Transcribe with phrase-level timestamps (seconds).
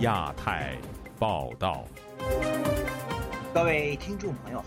[0.00, 0.78] 亚太
[1.18, 1.84] 报道，
[3.52, 4.64] 各位听众朋友好，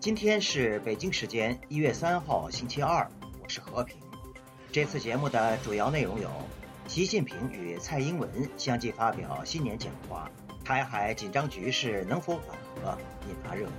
[0.00, 3.08] 今天是北京时间一月三号星期二，
[3.40, 3.96] 我是和平。
[4.72, 6.28] 这次节目的主要内容有：
[6.88, 10.28] 习近平与蔡英文相继发表新年讲话，
[10.64, 12.98] 台海紧张局势能否缓和，
[13.28, 13.70] 引发热议。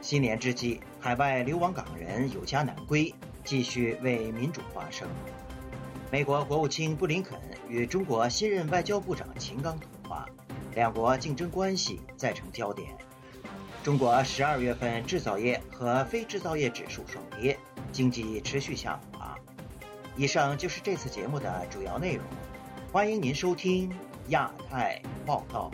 [0.00, 3.14] 新年之际，海外流亡港人有家难归，
[3.44, 5.06] 继续为民主发声。
[6.12, 7.38] 美国国务卿布林肯
[7.68, 10.24] 与中国新任外交部长秦刚通话，
[10.74, 12.96] 两国竞争关系再成焦点。
[13.82, 17.58] 中国十二月份制造业和非制造业指数双跌，
[17.90, 19.36] 经济持续下滑。
[20.16, 22.24] 以上就是这次节目的主要内容，
[22.92, 23.92] 欢迎您收听
[24.28, 25.72] 亚太报道。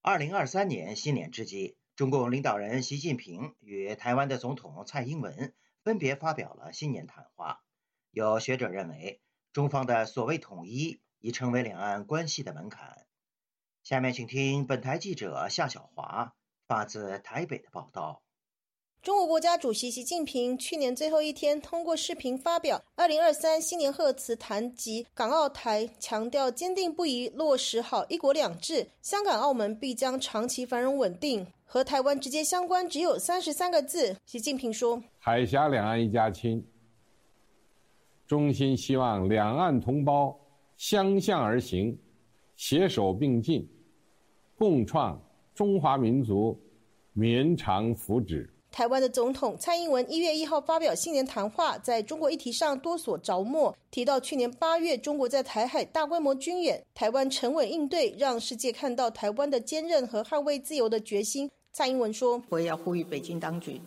[0.00, 1.79] 二零二三年新年之际。
[2.00, 5.52] 中共领导人习近平与台湾的总统蔡英文
[5.84, 7.60] 分别发表了新年谈话。
[8.10, 9.20] 有学者认为，
[9.52, 13.04] 中方的所谓统一已成为两岸关系的门槛。
[13.82, 16.32] 下面请听本台记者夏小华
[16.66, 18.22] 发自台北的报道。
[19.02, 31.46] 中国国家主席习近平去年最后一天通过视频发表二零二三新年贺词，谈及港澳台，强调坚定不移落实好一国两制，香港、澳门必将长期繁荣稳定。
[31.72, 34.16] 和台湾直接相关，只有三十三个字。
[34.26, 36.60] 习近平说：“海峡两岸一家亲，
[38.26, 40.36] 衷心希望两岸同胞
[40.76, 41.96] 相向而行，
[42.56, 43.64] 携手并进，
[44.58, 45.16] 共创
[45.54, 46.60] 中华民族
[47.12, 61.48] 绵长福祉。”台湾的总统蔡英文一月一号发表新年谈话，在中国议题上多所着墨，提到去年八月中国在台海大规模军演，台湾沉稳应对，让世界看到台湾的坚韧和捍卫自由的决心。
[61.72, 63.80] 蔡英文说：“我也要呼吁北京当局，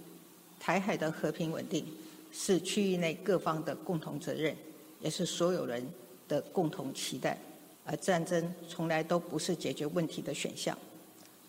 [0.59, 1.85] 台海的和平稳定
[2.31, 4.55] 是区域内各方的共同责任，
[5.01, 5.85] 也是所有人
[6.27, 7.37] 的共同期待。
[7.85, 10.77] 而战争从来都不是解决问题的选项，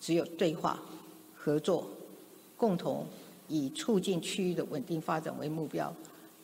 [0.00, 0.82] 只有对话、
[1.34, 1.88] 合作，
[2.56, 3.06] 共同。”
[3.46, 5.94] 以促进区域的稳定发展为目标，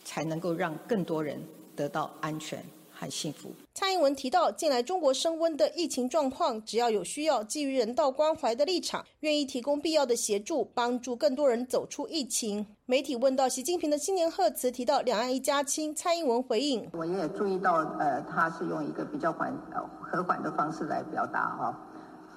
[0.05, 1.43] 才能够让更多人
[1.75, 3.51] 得到安全和幸福。
[3.81, 12.67] 蔡英文提到，近来中国升温的疫情状况，只要有需要，基于人道关怀的立场，愿意提供必要的协助，帮助更多人走出疫情。
[12.85, 21.81] 媒体问到习近平的新年贺词提到“两岸一家亲”，蔡英文回应：“我也注意到，呃，他是用一个比较缓、呃和缓的方式来表达哈。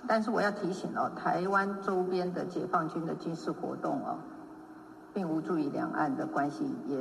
[0.08, 4.18] 但是我要提醒哦，台湾周边的解放军的军事活动哦。”
[5.14, 6.98] 并无助于两岸的关系，也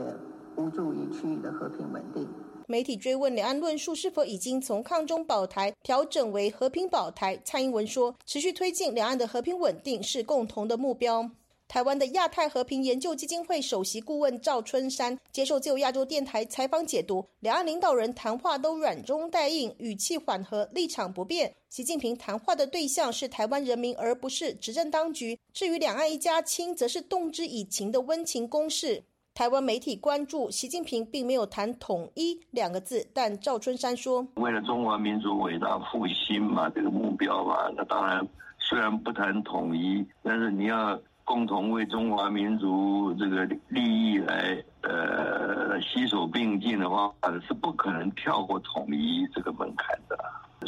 [0.57, 2.29] 无助于区域的和平稳定。
[2.67, 11.31] 媒体追问两岸论述是否已经从抗中保台调整为和平保台，蔡英文说：“持续推进两岸的和平稳定是共同的目标。”
[11.69, 21.55] 台湾的亚太和平研究基金会首席顾问赵春山接受自由亚洲电台采访解读，两岸领导人谈话都软中带硬，语气缓和，立场不变。
[21.71, 25.39] 习近平谈话的对象是台湾人民，而不是执政当局。
[25.55, 29.05] 至于两岸一家亲，则是动之以情的温情攻势。
[29.35, 38.27] 台湾媒体关注习近平并没有谈统一两个字，但赵春山说：“为了中华民族伟大复兴嘛，这个目标嘛，那当然
[38.59, 47.15] 虽然不谈统一，但是你要。”共同为中华民族这个利益来呃携手并进的话，
[47.47, 50.12] 是不可能跳过统一这个门槛的。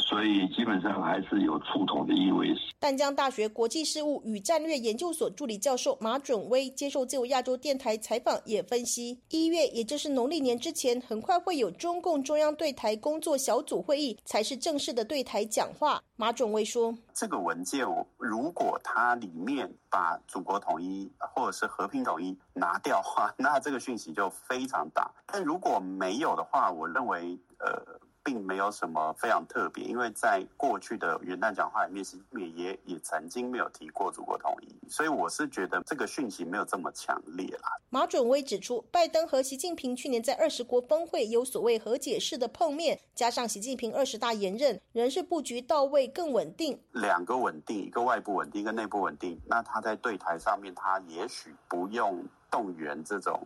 [0.05, 2.53] 所以基本上还是有触统的意味。
[2.79, 15.99] 淡江大学国际事务与战略研究所助理教授马准威接受自由亚洲电台采访，也分析一月，也就是农历年之前，很快会有中共中央对台工作小组会议，才是正式的对台讲话。
[16.15, 17.83] 马准威说：“这个文件，
[18.17, 25.09] 如果它里面把祖国统一或者是和平统一拿掉话，那这个讯息就非常大。
[25.25, 37.69] 但如果没有的话，我认为，呃。”并没有什么非常特别，因为在过去的元旦讲话里面，习近平也也曾经没有提过祖国统一，所以我是觉得这个讯息没有这么强烈啦。
[37.91, 46.79] 马准威指出，拜登和习近平去年在二十国峰会有所谓和解式的碰面，加上习近平二十大延任，人事布局到位更稳定。
[46.93, 49.39] 两个稳定，一个外部稳定，一个内部稳定。
[49.45, 53.39] 那他在对台上面，他也许不用动员这种。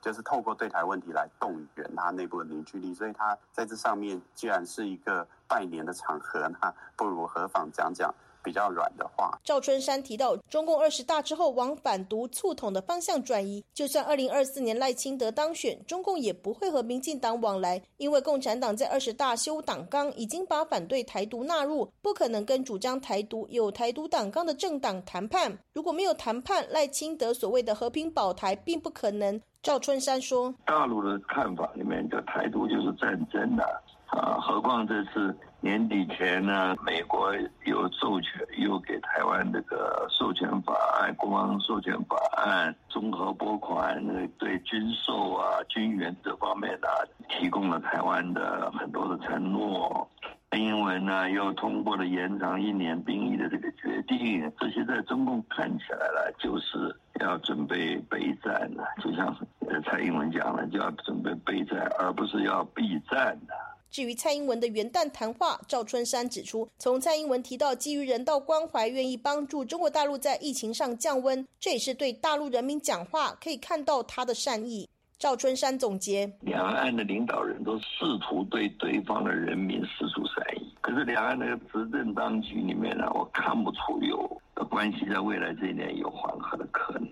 [0.00, 9.38] 就是透过对台问题来动员他内部的凝聚力，所以他在这上面既然是一个拜年的场合，那不如何妨讲讲比较软的话。
[9.44, 25.58] 赵春山提到，中共二十大之后往反独促统的方向转移，就算二零二四年赖清德当选，中共也不会和民进党往来，因为共产党在二十大修党纲，已经把反对台独纳入，不可能跟主张台独、有台独党纲的政党谈判。
[25.74, 29.38] 如果没有谈判，赖清德所谓的和平保台并不可能。
[29.62, 33.64] 赵春山说：“大陆的看法里面，的台独就是战争的
[34.06, 37.30] 啊，何况这次年底前呢，美国
[37.66, 44.02] 有授权，又给台湾这个授权法案、国防授权法案、综合拨款，
[44.38, 46.88] 对军售啊、军援这方面呢，
[47.28, 50.08] 提供了台湾的很多的承诺。”
[50.56, 56.92] 英文呢，又通过了延长一年兵役的这个决定，这些在中共看起来了，就是
[57.24, 63.54] 要准备备战了，就像是蔡英文讲了，就要准备备战，而不是要避战的。
[63.90, 74.88] 至于蔡英文的元旦谈话，赵春山指出，从蔡英文提到基于人道关怀，愿意帮助中国大陆在疫情上降温，这也是对大陆人民讲话，可以看到他的善意。
[75.18, 77.84] 赵春山总结：两岸的领导人都试
[78.22, 84.40] 图对对方的人民施出善意，可是两岸那个执政当局里面呢，我看不出有
[84.70, 87.09] 关系在未来这一年有缓和的可能。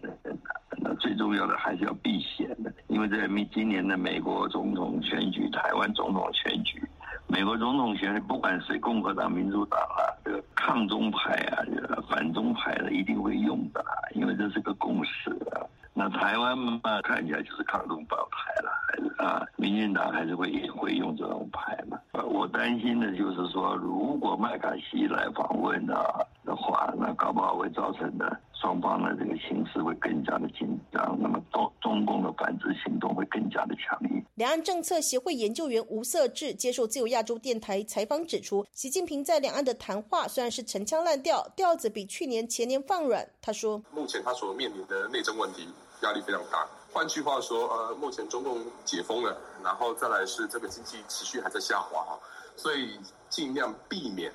[1.09, 6.87] 最重要的还是要避险的，因为在明今年的美国总统选举、台湾总统选举，
[7.27, 11.65] 美国总统选举不管谁共和党、民主党啊，这个抗中派啊、
[12.11, 13.83] 反中派的一定会用的，
[14.15, 15.65] 因为这是个共识啊。
[15.95, 18.71] 那台湾嘛，看起来就是抗中保台了，
[19.19, 21.99] 啊，民进党还是会会用这种牌嘛？
[22.13, 34.23] 呃我担心的就是说，如果麦卡锡来访问啊的话，那搞不好会造成的双方的这个形势会更加的紧张，那么中中共的反制行动会更加的强硬。
[34.35, 43.27] 两岸政策协会研究员吴色志接受自由亚洲电台采访指出，习近平在两岸的谈话虽然是陈腔滥调，调子比去年前年放软。
[43.43, 45.69] 他说，目前他所面临的内政问题。
[46.03, 46.65] 压力非常大。
[46.93, 52.19] 换句话说，呃，目前中共解封了，然后再来是这个经济持续还在下滑哈，
[52.57, 52.99] 所以
[53.29, 54.33] 尽量避免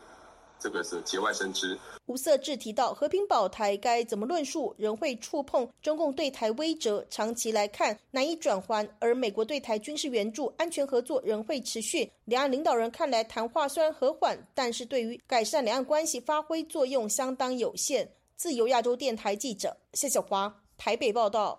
[0.60, 1.78] 这个是节外生枝。
[2.06, 8.88] 吴色志提到，和平保台该怎么论述，仍会触碰中共对台威慑，长期来看难以转圜。
[9.00, 12.12] 而美国对台军事援助、安全合作仍会持续。
[12.26, 18.10] 两岸领导人看来谈话虽然和缓，但是对于改善两岸关系发挥作用相当有限。
[18.36, 20.54] 自由亚洲电台记者谢小华。
[20.78, 21.58] 台北报道：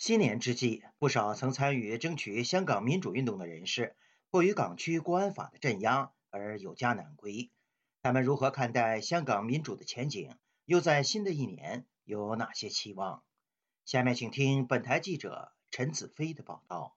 [0.00, 3.94] 新年之际，不少曾参与争取香港民主运动的人士，
[4.30, 7.50] 迫于港区国安法的镇压而有家难归。
[8.00, 10.34] 他们如何看待香港民主的前景？
[10.64, 13.22] 又在新的一年有哪些期望？
[13.84, 16.96] 下面请听本台记者陈子飞的报道。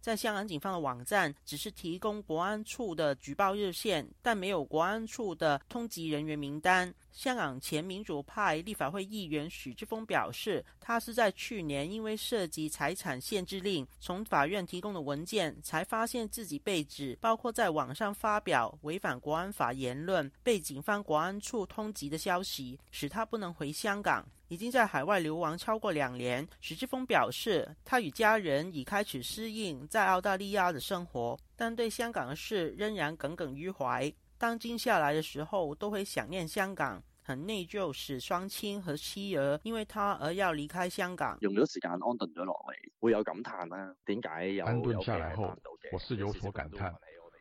[0.00, 6.92] 在香港警方的网站，只是提供国安处的举报热线，但没有国安处的通缉人员名单。
[7.16, 26.46] 香港前民主派立法会议员许志峰表示，他是在去年因为涉及财产限制令，从法院提供的文件才发现自己被指包括在网上发表违反国安法言论，被警方国安处通缉的消息，使他不能回香港，已经在海外流亡超过两年。
[26.60, 34.12] 许志峰表示，他与家人已开始适应在澳大利亚的生活，但对香港的事仍然耿耿于怀。
[34.38, 41.38] 当静下来的时候，都会想念香港，很内疚，使双亲和妻儿因为他而要离开香港。
[41.40, 43.94] 用咗时间安顿咗落嚟，会有感叹啦。
[44.04, 45.56] 点解有安顿下来后，
[45.92, 46.94] 我是有所感叹，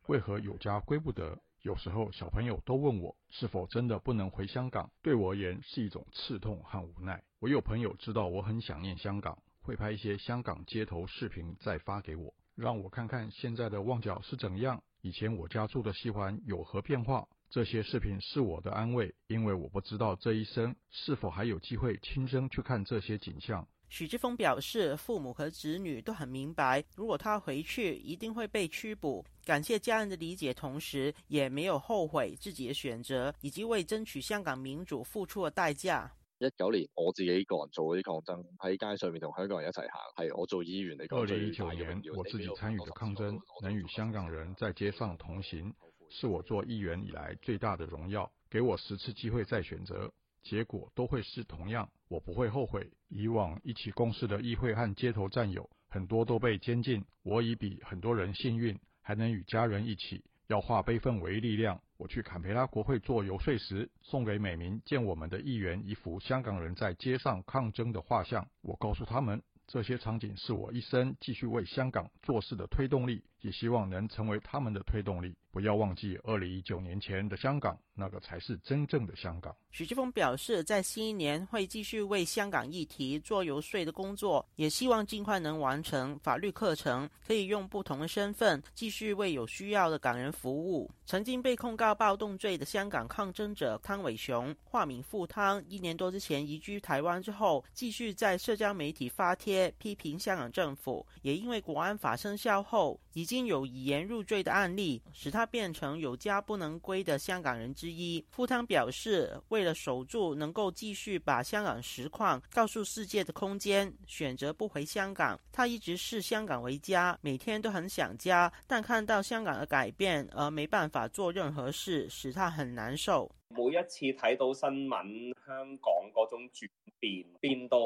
[0.07, 1.37] 为何有家归不得？
[1.63, 4.89] 有时候小朋友都问我，是否真的不能回香港？
[5.01, 7.21] 对我而言是一种刺痛和无奈。
[7.39, 14.81] 我有朋友知道我很想念香港，会拍一些香港街头视频再发给我，让我看看现在的旺角是怎样。
[15.05, 17.27] 以前我家住的西环有何变化？
[17.51, 23.67] 这些视频是我的安慰，因为我不知道这一生是否还有机会亲身去看这些景象。
[23.87, 29.23] 许志峰表示，父母和子女都很明白，如果他回去，一定会被拘捕。
[29.45, 36.11] 感谢家人的理解，同时也没有后悔自己的选择，以及为争取香港民主付出的代价。
[36.37, 41.19] 一九年我自己个人做嗰啲抗争，喺街上面同香港人一齐行，系我做议员嚟讲。
[41.19, 45.73] 二零一九年我自己参与的抗争，能与香港人在街上同行，
[46.09, 48.29] 是我做议员以来最大的荣耀。
[48.49, 50.11] 给我十次机会再选择，
[50.43, 52.91] 结果都会是同样，我不会后悔。
[53.07, 60.21] 以往一起共事的议会和街头战友，很多都被监禁，我已比很多人幸运，还能与家人一起。
[60.47, 61.81] 要化悲愤为力量。
[61.97, 68.47] 我去坎培拉国会做游说时，送给每名见我们的议员一幅香港人在街上抗争的画像。
[68.61, 75.35] 我告诉他们，这些场景是我一生继续为香港做事的推动力，也希望能成为他们的推动力。
[75.51, 79.55] 不要忘记，二零一九年前的香港，那个才是真正的香港。
[79.71, 90.91] 许志峰表示，在新一年会继续为香港议题做游说的工作，也希望尽快能完成法律课程，可以用不同的身份继续为有需要的港人服务。
[91.05, 105.43] 曾经被控告暴动罪的香港抗争者汤伟雄，化名富汤，一年多之前移居台湾之后，继续在社交媒体发帖批评香港政府，也因为国安法生效后，已经有以言入罪的案例，使他。
[105.55, 115.39] 变成有家不能归的香港人之一，富汤表示，为了守住能够继续把香港实况告诉世界的空间，选择不回香港。
[115.53, 123.31] 他一直视香港为家，每天都很想家，但看到香港的改变而没办法做任何事，使他很难受。
[123.47, 127.77] 每一次睇到新闻，香港嗰种转变，变到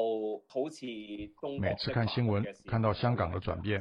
[0.48, 0.86] 好似
[1.60, 3.80] 每次看新闻看到香港的转变，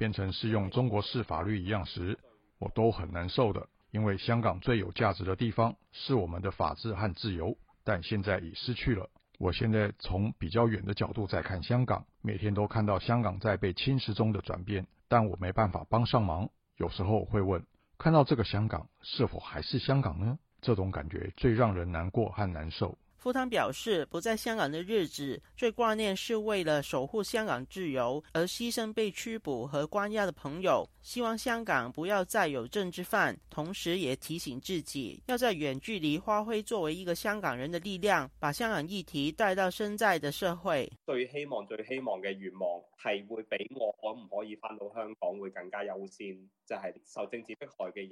[0.00, 2.18] 变成是用中国式法律一样时。
[2.58, 7.54] 我都很难受的，因为香港最有价值的地方是我们的法治和自由，
[7.84, 9.10] 但现在已失去了。
[9.38, 16.48] 我现在从比较远的角度在看香港，每天都看到香港在被侵蚀中的转变，但我没办法帮上忙。
[16.78, 17.62] 有时候会问，
[17.98, 20.38] 看到这个香港是否还是香港呢？
[20.62, 22.96] 这种感觉最让人难过和难受。
[23.20, 30.88] 富汤表示，不在香港的日子，最挂念是为了守护香港自由而牺牲、被拘捕和关押的朋友。
[31.02, 40.90] 希望香港不要再有政治犯，同时也提醒自己，要在远距离发挥作为一个香港人的力量，把香港议题带到身在的社会。
[41.04, 46.34] 最希望、最希望嘅愿望系会比我可唔可以翻到香港会更加优先，
[46.64, 48.10] 就系受政治迫害嘅人。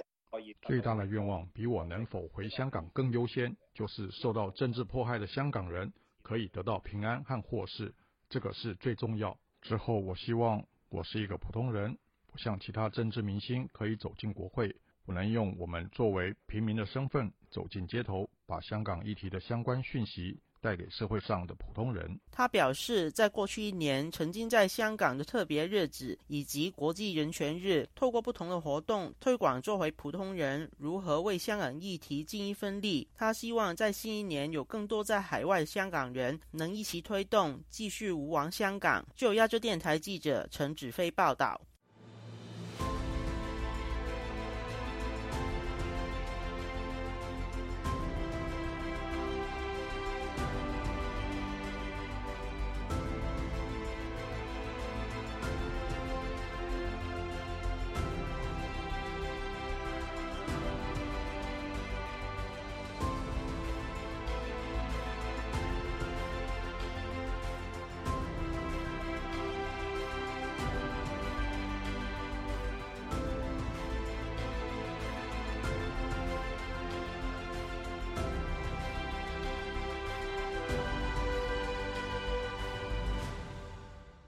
[0.63, 5.93] 最大的愿望比我能否回香港更优先，就是受到政治迫害的香港人
[6.23, 7.95] 可以得到平安和获释，
[8.29, 9.39] 这个是最重要。
[9.63, 11.99] 之后，我希望我是一个普通人，
[12.31, 20.39] 不像其他政治明星可以走进国会，我能用我们作为平民的身份走进街头，把香港议题的相关讯息。
[20.61, 22.19] 带给社会上的普通人。
[22.31, 33.07] 他表示，在过去一年，曾经在香港的特别日子以及国际人权日，透过不同的活动推广作为普通人如何为香港议题尽一份力。
[33.15, 39.05] 他希望在新一年有更多在海外的香港人能一起推动，继续无亡香港。
[39.15, 41.61] 就亚洲电台记者陈子飞报道。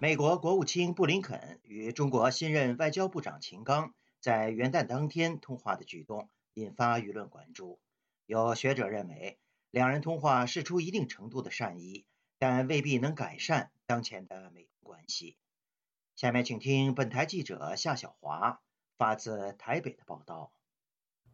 [0.03, 7.79] 美国国务卿布林肯与中国新任外交部长秦刚在元旦当天通话的举动引发舆论关注。
[8.25, 9.39] 有学者认为，
[9.71, 12.07] 两人通话是出一定程度的善意，
[12.39, 15.37] 但未必能改善当前的美中关系。
[16.17, 18.63] 下面请听本台记者夏小华
[18.97, 20.51] 发自台北的报道。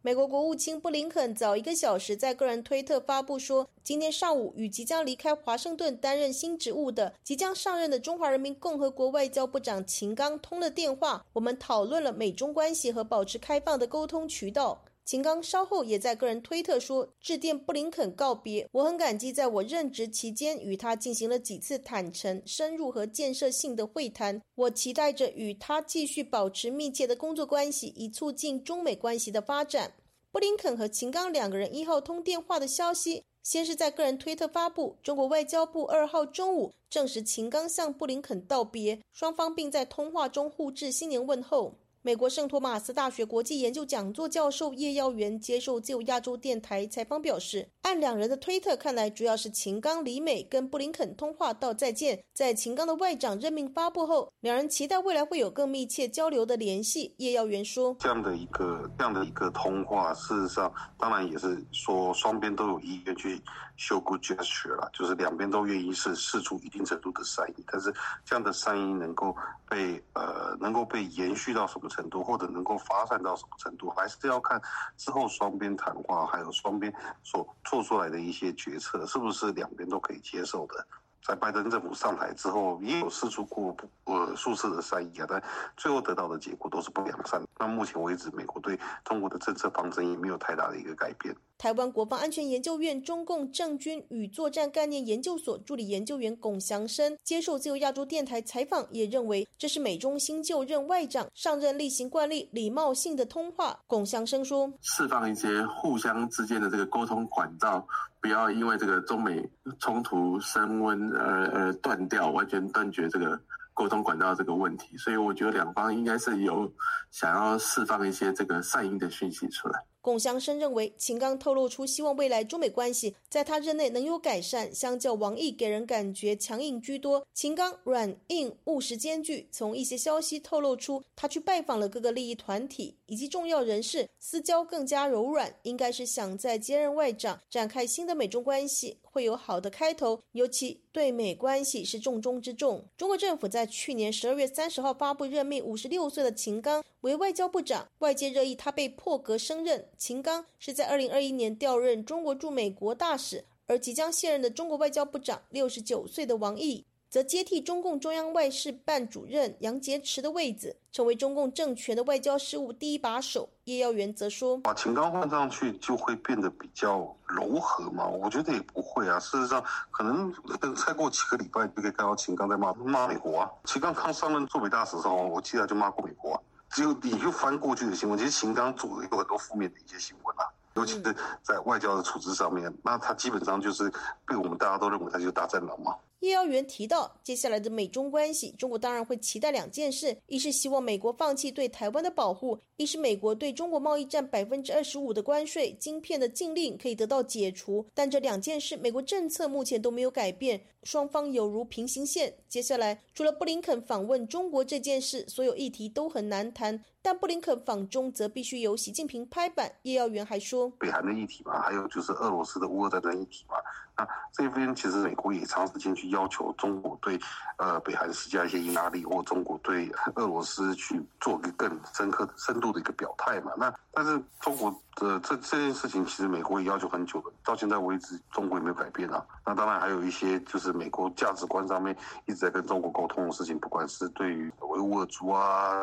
[0.06, 14.80] 美国国务卿布林肯早一个小时在个人推特发布说，今天上午与即将离开华盛顿担任新职务的即将上任的中华人民共和国外交部长秦刚通了电话，我们讨论了美中关系和保持开放的沟通渠道。
[15.06, 29.94] 秦刚稍后也在个人推特说，致电布林肯告别，我很感激在我任职期间与他进行了几次坦诚、深入和建设性的会谈，我期待着与他继续保持密切的工作关系，以促进中美关系的发展。
[30.32, 34.96] 布林肯和秦刚两个人一号通电话的消息，先是在个人推特发布。
[35.04, 41.78] 中国外交部二号中午证实，秦刚向布林肯道别，双方并在通话中互致新年问候。
[42.06, 52.22] 美国圣托马斯大学国际研究讲座教授叶耀元接受自由亚洲电台采访表示，按两人的推特看来，主要是秦刚李美跟布林肯通话道再见。
[52.32, 57.12] 在秦刚的外长任命发布后，两人期待未来会有更密切交流的联系。
[57.16, 63.42] 叶耀元说：“这样的一个这样的一个通话，事实上当然也是说双边都有意愿去
[63.76, 67.64] show good gesture 了，就是两边都愿意是试出一定程度的善意。
[67.66, 67.92] 但是
[68.24, 69.34] 这样的善意能够
[69.68, 74.60] 被呃能够被延续到什么？”程程度或者能够发展到什么程度，还是要看
[74.96, 80.86] 之后双边谈话，还有双边所做出来的一些决策，是不是两边都可以接受的。
[81.26, 85.42] 在拜登政府上台之后，也有试出过呃数次的善意啊，但
[85.76, 87.42] 最后得到的结果都是不良善。
[87.58, 91.34] 那目前为止，美国对中国的政策方针也没有太大的一个改变。
[91.58, 103.80] 台湾国防安全研究院中共政军与作战概念研究所助理研究员龚祥生接受自由亚洲电台采访，也认为这是美中新就任外长上任例行惯例、礼貌性的通话。
[103.86, 107.86] 龚祥生说：“释放一些互相之间的这个沟通管道，
[108.20, 113.40] 不要因为这个中美冲突升温而而断掉，完全断绝这个。”
[113.76, 116.72] 沟通管道这个问题，所以我觉得两方应该是有
[117.10, 119.78] 想要释放一些这个善意的讯息出来。
[120.06, 127.26] 龚祥生认为，秦刚透露出希望未来中美关系在他任内能有改善，相较王毅给人感觉强硬居多。
[127.34, 138.98] 秦刚软硬务实兼具，从一些消息透露出他去拜访了各个利益团体以及重要人士，私交更加柔软，应该是想在接任外长展开新的美中关系。
[139.02, 142.84] 会有好的开头，尤其对美关系是重中之重。
[142.98, 149.86] 中国政府在去年十二月三十号发布任命五十六岁的秦刚为外交部长，外界热议他被破格升任。
[149.96, 156.84] 秦刚是在二零二一年调任中国驻美国大使，而即将卸任的中国外交部长六十九岁的王毅。
[157.08, 163.48] 则接替中共中央外事办主任杨洁篪的位子，成为中共政权的外交事务第一把手。
[163.64, 168.06] 叶耀元则说：“把秦刚换上去就会变得比较柔和嘛？
[168.08, 169.18] 我觉得也不会啊。
[169.20, 170.34] 事实上，可能
[170.74, 173.50] 再过几个礼拜就可以看到秦刚在骂骂美国啊。
[173.64, 176.40] 秦刚刚上任驻美大使的时候，我记得就骂过美国啊。
[176.82, 183.90] 就你就翻过去的新闻，其实秦刚做的有很多负面的一些新闻啊，尤其是在外交的处置上面，那他基本上就是
[184.26, 185.94] 被我们大家都认为他就是大战狼嘛。”
[186.26, 197.86] 叶耀元提到，接下来的美中关系，中国当然会期待两件事：一是希望美国放弃对台湾的保护；一是美国对中国贸易占百分之二十五的关税、晶片的禁令可以得到解除。
[197.94, 202.34] 但这两件事，美国政策目前都没有改变，双方有如平行线。
[202.48, 206.82] 接下来，除了布林肯访问中国这件事，所有议题都很难谈。
[207.00, 209.72] 但布林肯访中，则必须由习近平拍板。
[209.82, 213.54] 叶耀元还说，北韩的议题嘛，还有就是俄罗斯的乌俄战争议题嘛。
[213.98, 217.18] 那这边其实美国也长时间去要求中国对，
[217.56, 223.52] 呃，北韩施加一些压力，或中国对俄罗斯去做一个更深刻、深度的一个表态嘛。
[223.56, 229.24] 那但是中国的这这件事情，其实美国也要求很久了，到现在为止，中国也没有改变啊。
[229.46, 235.82] 那当然还有一些就是美国价值观上面一直在跟中国沟通的事情，不管是对于维吾尔族啊，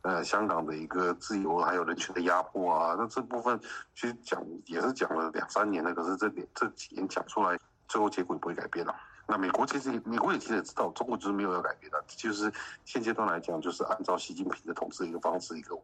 [0.00, 3.60] 呃，香港的一个自由还有人权的压迫啊，那这部分
[3.94, 7.49] 其实讲也是讲了两三年了，可是这这几年讲出来。
[7.90, 8.94] 最后结果也不会改变了。
[9.26, 12.52] 那美国其实，美国也其实也知道，中国就是没有要改变的，就是
[12.84, 15.78] 现阶段来讲，就是按照习近平的统治一个方式，一个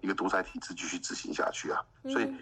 [0.00, 1.80] 一个独裁体制继续执行下去啊。
[2.08, 2.34] 所以，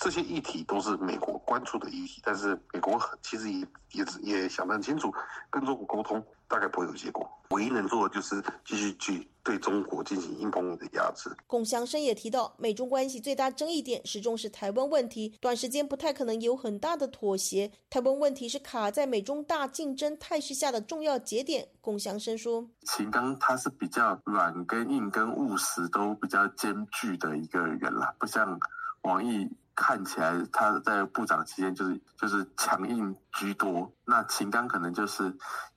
[0.00, 5.12] 这些议题都是美国关注的议题，但是美国其实也也也想得很清楚，
[5.50, 7.28] 跟中国沟通大概不会有结果。
[7.50, 11.30] 唯一能做的就是继续去对中国进行硬碰硬的压制。
[11.46, 17.70] 龚祥生也提到，美中关系最大争议点始终是台湾问题，短时间不太可能有很大的妥协。
[17.88, 21.68] 台湾问题是卡在美中大竞争态势下的重要节点。
[21.80, 28.58] 龚祥生说：“秦刚他是比较软跟硬跟务实都比较兼具的一个人啦，不像
[29.02, 35.24] 王毅。”看起来他在部长期间就是就是强硬居多，那秦刚可能就是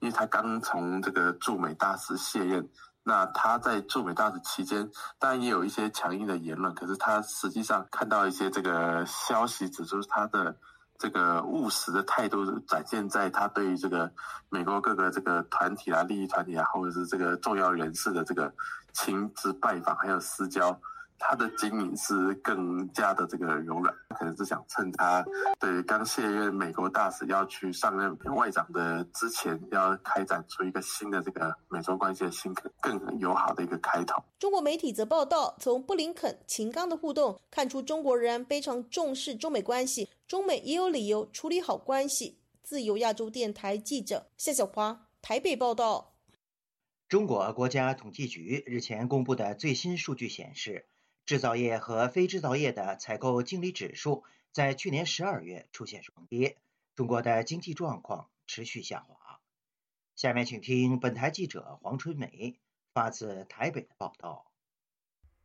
[0.00, 2.66] 因为他刚从这个驻美大使卸任，
[3.02, 10.56] 那他在驻美大使期间当然也有一些强硬的言论，可是他实际上看到一些这个消息指出他的
[10.98, 14.10] 这个务实的态度展现在他对于这个
[14.48, 18.50] 美国各个这个团体啊、利益团体啊，或者是这个重要人士的这个
[18.94, 20.80] 亲自拜访还有私交。
[21.22, 25.24] 他的经营是更加的这个柔软，可能是想趁他
[25.60, 34.20] 对刚卸任美国大使要去上任外长的之前，要开展出一个新的这个美洲关系的新更友好的一个开头。
[34.38, 42.38] 中国媒体则报道，从布林肯、秦刚的互动看出，中国人非常重视中美关系，中美也有理由处理好关系。
[42.62, 46.14] 自由亚洲电台记者夏小华台北报道。
[47.08, 50.86] 中国国家统计局日前公布的最新数据显示。
[51.30, 56.56] 制造业和非制造业的采购经理指数在去年十二月出现双跌，
[56.96, 59.38] 中国的经济状况持续下滑。
[60.16, 62.58] 下面请听本台记者黄春梅
[62.92, 64.50] 发自台北的报道。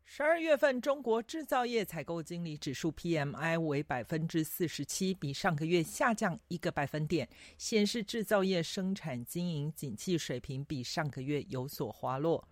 [0.06, 12.48] 十二月份中国制造业采购经理指数 PMI 为百分之四十七，比上个月下降一个百分点，显示制造业生产经营景气水平比上个月有所滑落。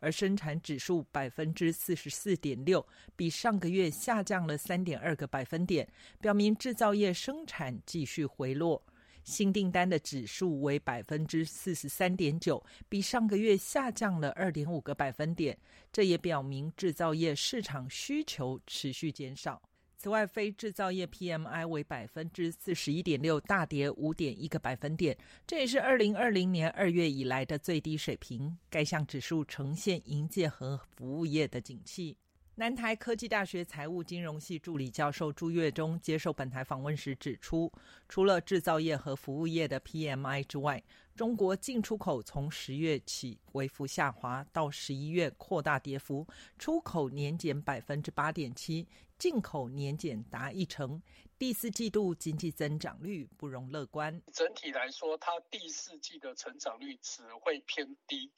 [0.00, 5.88] 而生产指数百分之四十四点六，比上个月下降了三点二个百分点，
[6.20, 8.82] 表明制造业生产继续回落。
[9.24, 15.58] 新订单的指数为百分之四十三点九，比上个月下降了二点五个百分点。
[15.92, 19.60] 这也表明制造业市场需求持续减少。
[20.00, 28.56] 此外，非制造业 PMI 为百分之四十一点六，大跌五点一个百分点，这也是二零二零年二月以来的最低水平。
[28.70, 32.16] 该项指数呈现营业和服务业的景气。
[32.54, 37.72] 南台科技大学财务金融系助理教授朱月忠接受本台访问时指出，
[38.08, 40.82] 除了制造业和服务业的 PMI 之外，
[41.16, 51.02] 中国进出口从十月起微幅下滑，到十一月扩大跌幅，出口年减百分之八点七，进口年减达一成。
[51.38, 54.22] 第四季度经济增长率不容乐观。
[54.32, 58.32] 整体来说，它第四季的成长率只会偏低。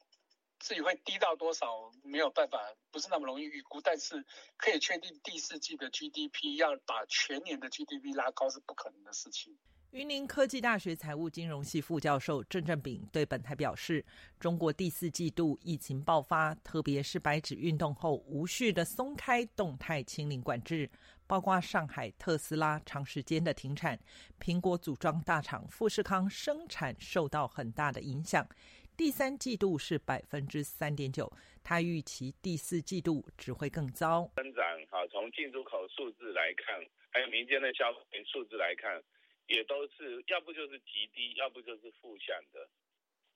[0.58, 2.58] 至于会低到多少，没有办法，
[2.90, 3.80] 不是那么容易预估。
[3.80, 4.26] 但是
[4.58, 9.56] 可以确定，第四季的 GDP 要把全年的 GDP 拉高是不可能的事情。
[9.92, 14.04] 云林科技大学财务金融系副教授郑正炳对本台表示，
[14.38, 20.88] 中国第四季度疫情爆发，特别是白纸运动后无序的松开动态清零管制，
[21.26, 23.98] 包括上海特斯拉长时间的停产，
[24.38, 28.48] 苹果组装大厂富士康生产受到很大的影响。
[28.96, 31.28] 第三季度是百分之三点九，
[31.64, 34.30] 他预期第四季度只会更糟。
[34.36, 36.78] 增长哈，从进出口数字来看，
[37.10, 39.02] 还有民间的消费数字来看，
[39.50, 42.66] 也都是要不就是极低，要不就是负向的。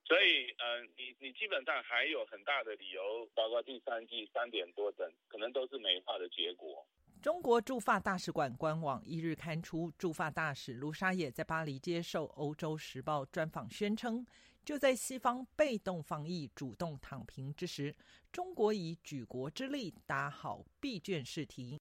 [0.07, 6.87] 所以，嗯，你你基本上还有很大的理由，包括第三季三点多等，可能都是美化的结果。
[7.23, 14.25] 中国驻法大使馆官网一日刊出，驻法大使卢沙野在巴黎接受《欧洲时报》专访，宣称。
[14.63, 17.95] 就在西方被动防疫、主动躺平之时，
[18.31, 21.79] 中国以举国之力打好闭卷试题。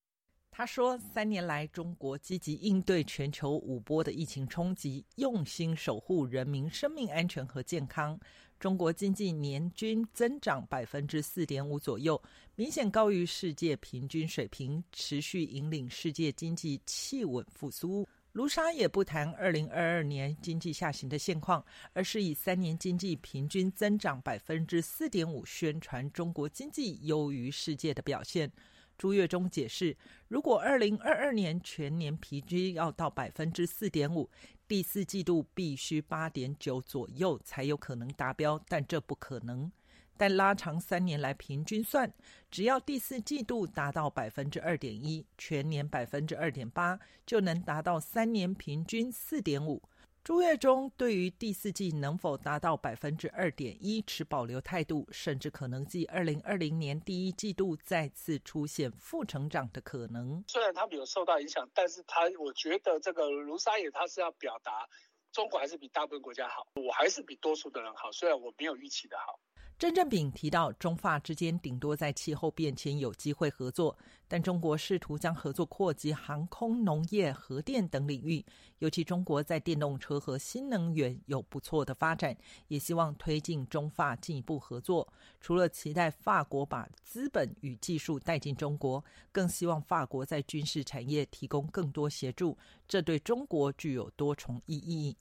[0.55, 8.17] 他说：“三年来，中国积极应对全球五波的疫情冲击，用心守护人民生命安全和健康。
[8.59, 12.21] 中国经济年均增长百分之四点五左右，
[12.53, 28.51] 明显高于世界平均水平，持续引领世界经济企稳复苏。”卢沙也不谈二零二二年经济下行的现况，而是以三年经济平均增长百分之四点五宣传中国经济优于世界的表现。
[28.97, 34.29] 朱月忠解释，如果二零二二年全年平均要到百分之四点五，
[34.67, 39.71] 第四季度必须八点九左右才有可能达标，但这不可能。
[40.15, 42.13] 但拉长三年来平均算，
[42.51, 49.81] 只要第四季度达到百分之二点一，全年百分之二点八，就能达到三年平均四点五。
[50.23, 60.41] 朱月忠对于第四季能否达到百分之二点一持保留态度，甚至可能继二零二零年第一季度再次出现负成长的可能。
[60.47, 64.87] 虽然他们有受到影响，但是他我觉得这个卢沙野他是要表达，
[65.33, 69.37] 中国还是比大部分国家好，我还是比多数的人好，虽然我没有预期的好。
[69.79, 73.97] 郑正炳提到，中法之间顶多在气候变迁有机会合作，
[74.29, 78.45] 但中国试图将合作扩及航空、农业、核电等领域。
[78.79, 82.33] 尤其中国在电动车和新能源有不错的发展，
[82.69, 85.05] 也希望推进中法进一步合作。
[85.41, 92.57] 除了期待法国把资本与技术带进中国，更希望法国在军事产业提供更多协助，
[92.87, 95.17] 这对中国具有多重意义。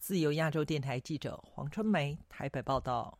[0.00, 3.16] 自由亚洲电台记者黄春梅台北报道。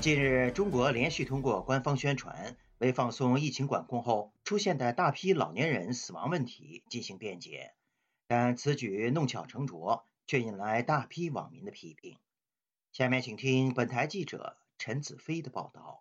[0.00, 7.74] 近日，中国连续通过官方宣传为放松疫情管控后出现的大批老年人死亡问题进行辩解，
[8.26, 12.16] 但此举弄巧成拙，却引来大批网民的批评。
[12.92, 15.99] 下面请听本台记者陈子飞的报道。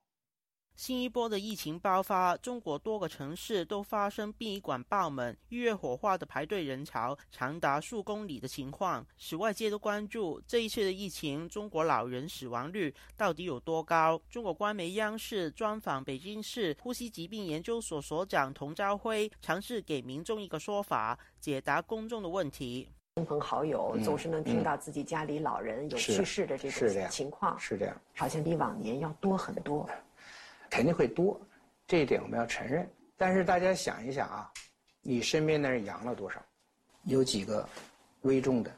[0.79, 14.21] 新一波的疫情爆发，中国多个城市都发生殡仪馆爆满、预约火化的排队人潮长达数公里的情况，使外界都关注这一次的疫情，中国老人死亡率到底有多高？
[14.29, 22.87] 中国官媒央视专访北京市呼吸疾病研究所所长童朝晖，尝试给民众一个说法，解答公众的问题。
[23.17, 29.85] 亲朋好友总是能听到自己家里老人有去世的这种情况，是这样，好像比往年要多很多。
[30.69, 31.39] 肯定会多，
[31.87, 32.89] 这一点我们要承认。
[33.17, 34.51] 但是大家想一想啊，
[35.01, 36.39] 你身边的人阳了多少？
[37.03, 37.67] 有几个
[38.21, 38.71] 危重的，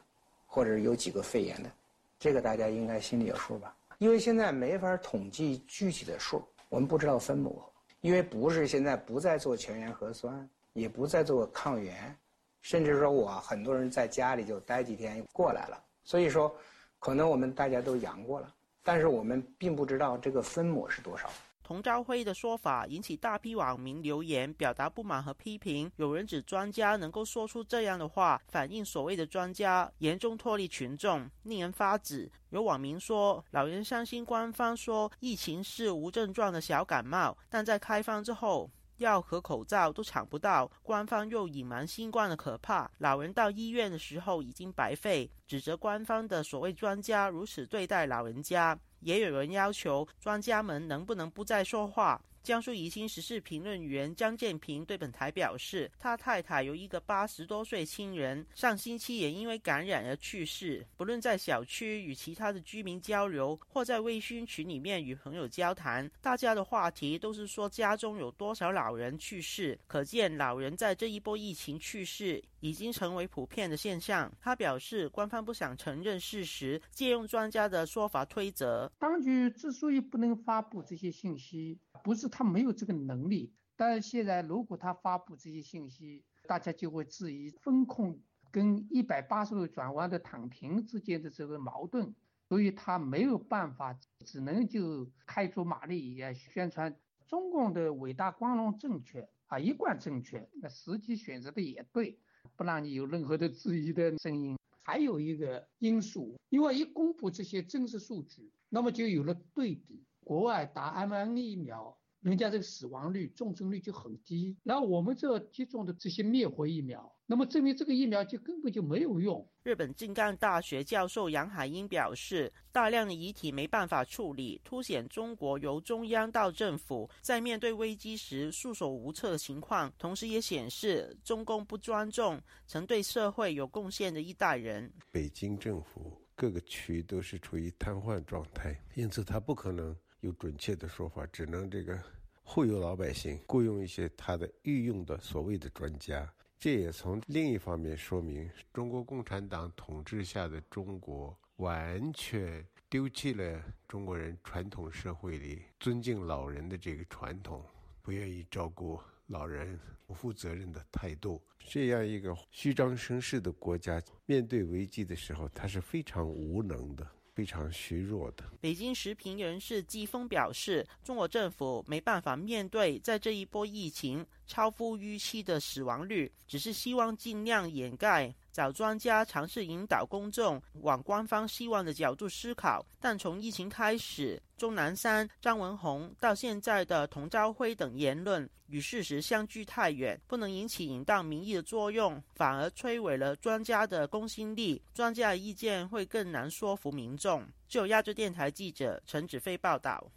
[0.46, 1.70] 或者有几个肺炎的，
[2.18, 3.76] 这个大家应该心里有数吧？
[3.98, 7.62] 因为现在没法统计具体的数，我们不知道分母，
[8.00, 12.16] 因为不是现在不再做全员核酸，也不再做抗原，
[12.62, 16.52] 甚至说我很多人在家里就待几天过来了，所以说，
[16.98, 18.52] 可能我们大家都阳过了，
[18.82, 21.30] 但是我们并不知道这个分母是多少。
[21.72, 25.90] 童昭辉的说法引起大批网民留言，表达不满和批评。
[25.96, 32.30] 有人指专家能够说出这样的话，反映所谓的专家严重脱离群众，令人发指。
[32.50, 42.90] 有网民说，老人相信官方说疫情是无症状的小感冒，但在开放之后，药和口罩都抢不到，官方又隐瞒新冠的可怕。
[42.98, 48.78] 老人到医院的时候已经白费，指责官方的所谓专家如此对待老人家。
[49.02, 52.20] 也有人要求专家们能不能不再说话。
[52.42, 60.84] 江苏宜兴时事评论员张建平对本台表示，他太太有一个八十多岁亲人，上星期也因为感染而去世。
[60.96, 69.78] 不论在小区与其他的居民交流，或在微信群里面与朋友交谈，大家的话题都是说家中有多少老人去世。
[69.86, 74.32] 可见老人在这一波疫情去世已经成为普遍的现象。
[74.40, 78.90] 他表示，官方不想承认事实，借用专家的说法推责。
[78.98, 92.14] 当局之所以不能发布这些信息，不是他没有这个能力，但是现在如果他发布这些信息，大家就会质疑风控跟一百八十度转弯的躺平之间的这个矛盾，
[92.48, 96.94] 所以他没有办法，只能就开足马力也宣传
[97.26, 102.18] 中共的伟大光荣正确啊，一贯正确，那实际选择的也对，
[102.56, 104.56] 不让你有任何的质疑的声音。
[104.84, 110.04] 还有一个因素，因为一公布这些真实数据，那么就有了对比。
[110.24, 119.46] 国外打 mRNA 疫苗，人家这个死亡率、重症率就很低，然后我们这接种的这些灭活疫苗，那么证明这个疫苗就根本就没有用。
[119.64, 134.92] 日本静冈大学教授杨海英表示，大量的遗体没办法处理，凸显中国由中央到政府在面对危机时束手无策的情况，同时也显示中共不尊重曾对社会有贡献的一代人。
[135.10, 139.96] 北京政府各个区都是处于瘫痪状态，因此他不可能。
[140.22, 142.00] 有准确的说法，只能这个
[142.44, 146.32] 忽悠老百姓，雇佣一些他的御用的所谓的专家。
[146.60, 157.64] 这也从另一方面说明，中国共产党统治下的中国完全丢弃了中国人传统社会里尊敬老人的这个传统，
[158.00, 161.42] 不愿意照顾老人，不负责任的态度。
[161.58, 167.04] 这样一个虚张声势的国家，面对危机的时候，他是非常无能的。
[167.34, 168.44] 非常虚弱的。
[168.60, 178.34] 北京时评人士季风表示，中国政府没办法面对在这一波疫情超乎预期的死亡率，只是希望尽量掩盖。
[178.52, 194.82] 找专家尝试引导公众往官方希望的角度思考，但从疫情开始，钟南山、张文宏到现在的童昭辉等言论与事实相距太远，不能引起引导民意的作用，反而摧毁了专家的公信力。
[194.92, 197.46] 专家的意见会更难说服民众。
[197.66, 200.12] 就亚洲电台记者陈子飞报道。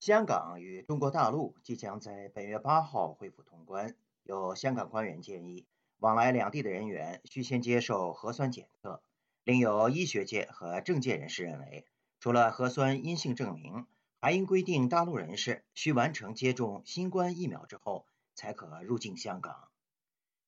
[0.00, 5.66] 香港与中国大陆即将在本月八号恢复通关，有香港官员建议。
[6.00, 9.02] 往来两地的人员需先接受核酸检测。
[9.44, 11.86] 另有医学界和政界人士认为，
[12.18, 13.86] 除了核酸阴性证明，
[14.18, 19.68] 还应规定大陆人士需完成接种新冠疫苗之后才可入境香港。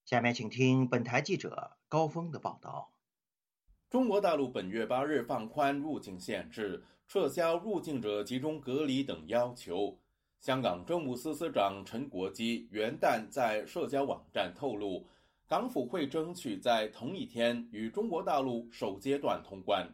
[0.05, 2.91] 下面请听本台记者高峰的报道。
[3.89, 9.99] 中国大陆本月八日放宽入境限制，撤销入境者集中隔离等要求。
[10.41, 15.07] 香港政务司司长陈国基元旦在社交网站透露。
[15.53, 19.87] 港府会争取在同一天与中国大陆首阶段通关。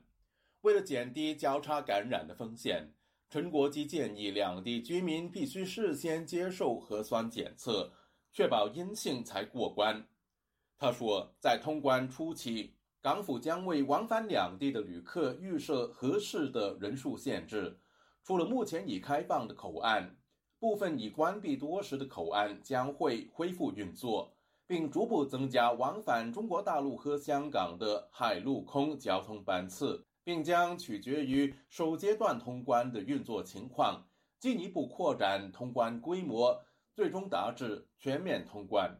[0.60, 2.94] 为了减低交叉感染的风险，
[3.28, 7.92] 陈国基建议两地居民必须事先接受核酸检测，
[8.30, 10.06] 确保阴性才过关。
[10.78, 17.76] 他说，在通关初期，港府将为往返两地的旅客预设合适的人数限制。
[18.22, 20.16] 除了目前已开放的口岸，
[20.60, 24.37] 部分已关闭多时的口岸将会恢复运作。
[24.68, 34.06] 并逐步增加往返中国大陆和香港的海陆空交通班次，并将取决于首阶段通关的运作情况，
[34.38, 38.94] 进一步扩展通关规模，最终达至全面通关。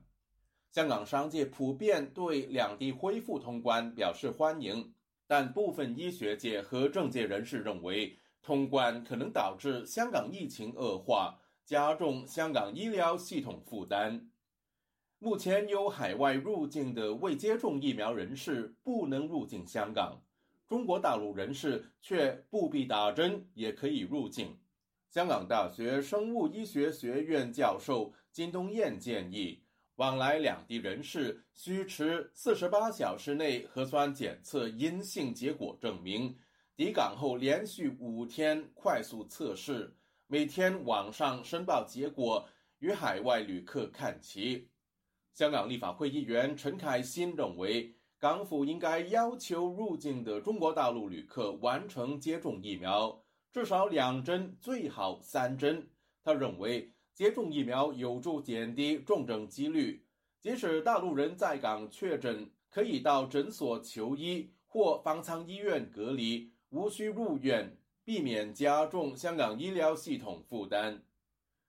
[0.73, 4.95] 香港商界普遍对两地恢复通关表示欢迎，
[5.27, 14.31] 但部分医学界和政界人士认为，通关可能导致香港疫情恶化，加重香港医疗系统负担。
[15.21, 20.17] 目前有海外入境的未接种疫苗人士不能入境香港，
[20.69, 24.57] 中国大陆人士却不必打针也可以入境。
[25.11, 29.61] 香港大学生物医学学院教授金东彦建议，
[29.97, 36.39] 往来两地人士需持四十八小时内核酸检测阴性结果证明，
[36.77, 39.93] 抵港后连续五天快速测试，
[40.29, 44.69] 每天网上申报结果，与海外旅客看齐。
[45.39, 53.23] 香港立法会议员陈凯欣认为，港府应该要求入境的中国大陆旅客完成接种疫苗，
[53.53, 55.89] 至少两针，最好三针。
[56.25, 60.05] 他认为，接种疫苗有助减低重症几率。
[60.41, 71.05] 即使大陆人在港确诊，可以到诊所求医或方舱医院隔离，无需入院，避免加重香港医疗系统负担。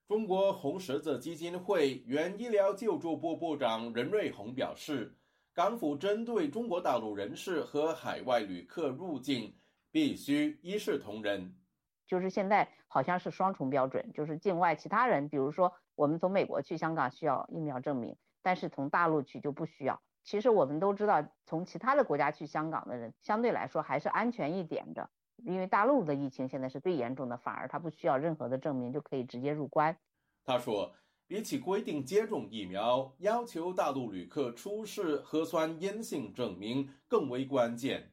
[0.10, 5.15] 中国红十字基金会原医疗救助部部长任瑞红表示，
[5.54, 9.56] 港府针对中国大陆人士和海外旅客入境，
[9.91, 11.54] 必须一视同仁。
[12.08, 20.02] 就是现在好像是双重标准，就是境外其他人，比如说我们从美国去香港需要疫苗证明，但是从大陆去就不需要。
[20.24, 25.12] 其实我们都知道，从其他的国家去香港的人，相对来说还是安全一点的。
[25.45, 29.97] 因为大陆的疫情现在是最严重的，反而他不需要任何的证明就可以直接入关。
[30.45, 30.93] 他说，
[31.28, 38.12] 比起规定接种疫苗，要求大陆旅客出示核酸阴性证明更为关键。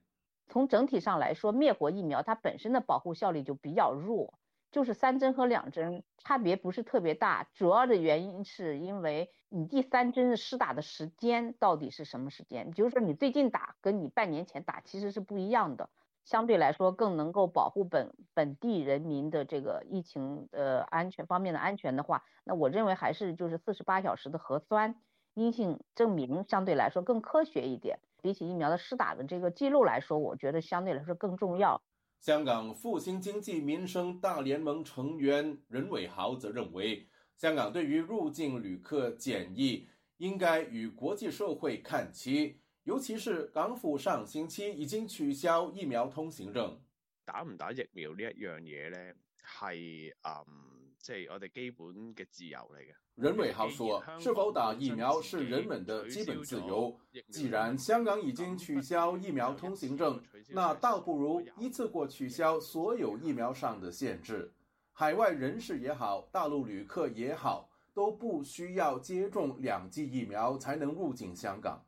[0.49, 4.39] 从整体上来说，灭活疫苗它本身的保护效力就比较弱，
[4.71, 7.49] 就是三针和两针差别不是特别大。
[7.55, 15.89] 主要的原因是因为你第三针施打的时间到底是什么时间，就是说你最近打跟你半年前打其实是不一样的。
[16.27, 24.97] 相对来说更能够保护本本地人民的这个疫情呃安全方面的安全的话，那我认为还是就是四十八小时的核酸
[25.35, 27.99] 阴性证明相对来说更科学一点。
[28.21, 31.81] 比起疫苗的施打的这个记录来说，我觉得相对来说更重要。
[32.19, 39.87] 香港复兴经济民生大联盟成员任伟豪则认为，香港对于入境旅客检疫
[40.17, 42.59] 应该与国际社会看齐。
[42.87, 46.81] 尤其是港府上星期已经取消疫苗通行证。
[47.25, 49.13] 打唔打疫苗呢一样嘢咧，
[49.45, 52.95] 系嗯，即系我哋基本嘅自由嚟嘅。
[53.17, 56.97] 任偉豪说：是否打疫苗是人们的基本自由。
[57.29, 64.53] 既然香港已经取消疫苗通行证，那倒不如一次过取消所有疫苗上的限制。
[64.93, 71.85] 海外人士也好，大陆旅客也好，都不需要接种两剂疫苗才能入境香港。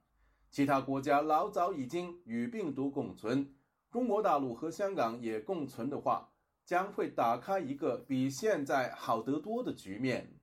[0.51, 3.55] 其他国家老早已经与病毒共存，
[3.91, 6.33] 中国大陆和香港也共存的话，
[6.65, 10.35] 将会打开一个比现在好得多的局面。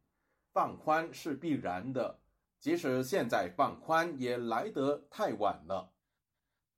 [0.53, 2.21] 放宽是必然的，
[2.59, 5.91] 即使现在放宽也来得太晚了。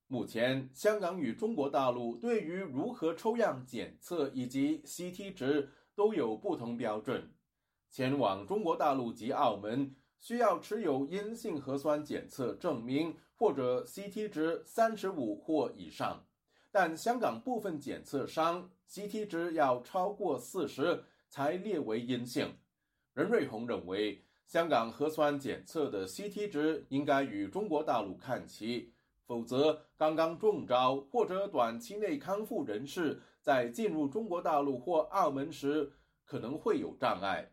[0.08, 7.34] 目前，香港与中国大陆对于如何抽样检测以及 CT 值都有不同标准。
[7.92, 16.26] 前往中国大陆及澳门，需要持有阴性核酸检测证明或者 CT 值三十五或以上，
[16.72, 22.56] 但香港部分检测商 CT 值要超过四十才列为阴性。
[23.14, 28.94] 任瑞红认为，香港核酸检测的 CT 值应该与中国大陆看齐，
[29.26, 35.92] 否则刚刚中招或者短期内康复人士在进入中国大陆或澳门时
[36.26, 37.52] 可能会有障碍。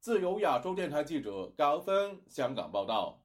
[0.00, 3.20] 自由亚洲电台记者高峰香港报道。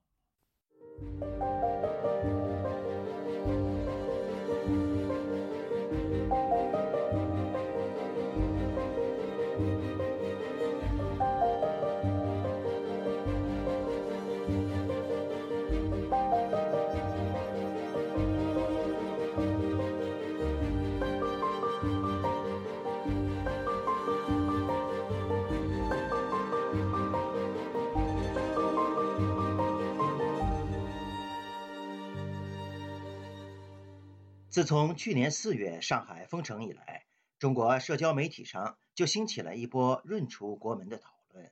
[34.55, 37.03] 自从去年四月上海封城以来，
[37.39, 41.51] 中国社交媒体上就兴起了一波润出国门的讨论。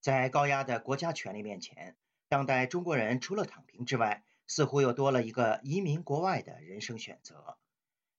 [0.00, 1.96] 在高压的国家权力面前，
[2.28, 7.56] 当代中国人除了躺平之外，似乎又多了一个移民国外的人生选择。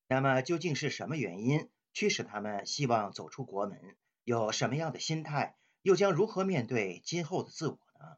[0.08, 3.98] 那么，究竟是什么原因驱使他们希望走出国门？
[4.24, 5.58] 有什么样的心态？
[5.82, 8.16] 又将如何面对今后的自我呢？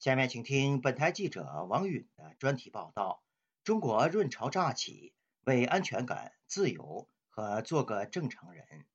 [0.00, 3.22] 下面请听本台记者王允的专题报道。
[3.64, 5.12] 中国润潮乍起，
[5.44, 8.86] 为安全感、自由和做个正常人。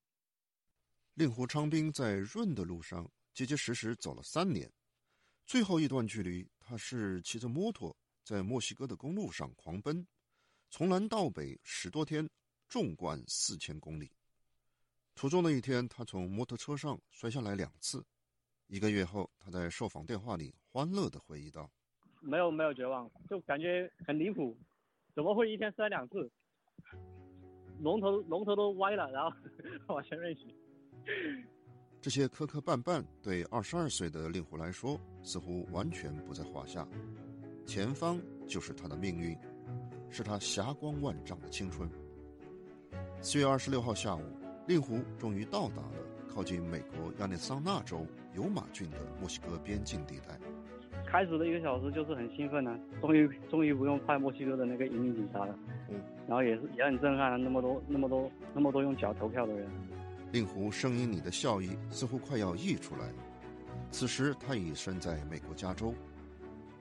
[1.13, 4.69] 令狐昌兵在润的路上结结实实走了三年，
[5.45, 7.95] 最后一段距离，他是骑着摩托
[8.25, 10.05] 在墨西哥的公路上狂奔，
[10.69, 12.29] 从南到北十多天，
[12.67, 14.11] 纵贯四千公里。
[15.15, 18.05] 途中的一天，他从摩托车上摔下来两次。
[18.67, 21.71] 一个月后，他在受访电话里欢乐地回忆道
[22.27, 24.55] ：“没有没有绝望，就感觉很离谱，
[25.15, 26.29] 怎么会一天摔两次？
[27.79, 29.31] 龙头龙头都歪了，然后
[29.95, 30.53] 往前面骑。”
[32.01, 36.87] 这些磕磕绊绊对二十二岁的令狐来说似乎完全不在话下，
[37.65, 39.37] 前方就是他的命运，
[40.09, 41.89] 是他霞光万丈的青春。
[43.21, 44.21] 四月二十六号下午，
[44.67, 45.93] 令狐终于到达了
[46.27, 50.39] 靠近美国亚利桑那州尤马郡的墨西哥边境地带。
[51.09, 55.57] 开始的一个小时就是很兴奋呢，终于终于不用派墨西哥的那个移民警察了，
[55.89, 55.95] 嗯，
[56.27, 59.67] 然后也是也很震撼，那么多那么多那么多用脚投票的人。
[60.33, 63.09] 令狐声音里的笑意似乎快要溢出来。
[63.89, 65.93] 此时他已身在美国加州。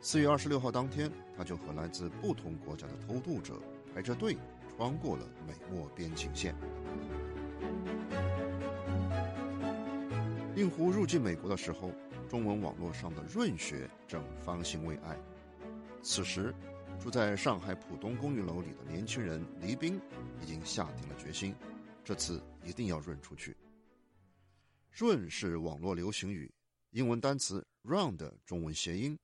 [0.00, 3.54] 四月二十六号当天，他就和来自不同国家的偷渡者
[3.94, 4.36] 排着队
[4.76, 6.52] 穿过了美墨边境线。
[10.56, 11.92] 令狐入境美国的时候，
[12.28, 15.16] 中文网络上的润学正方兴未艾。
[16.02, 16.54] 此时，
[17.00, 20.00] 住在上海浦东公寓楼里的年轻人黎兵
[20.42, 21.54] 已经下定了决心。
[22.04, 23.56] 这次一定要润出去。
[24.90, 26.52] 润是网络流行语，
[26.90, 29.18] 英文单词 run 的中文谐音，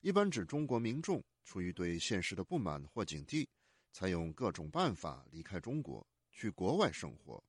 [0.00, 3.46] 一般指中国民众出于对现实的不满或警惕，
[3.92, 7.42] 采用各种办法离开中国，去国外生活，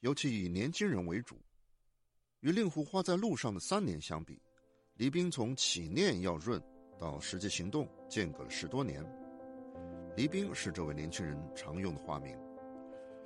[0.00, 1.40] 尤其以年轻人为主。
[2.40, 4.40] 与令狐花在路上的三年相比，
[4.98, 6.60] 黎兵从起念要润
[6.98, 9.00] 到实际行动间隔了十多年。
[10.16, 12.36] 黎兵是这位年轻人常用的化名。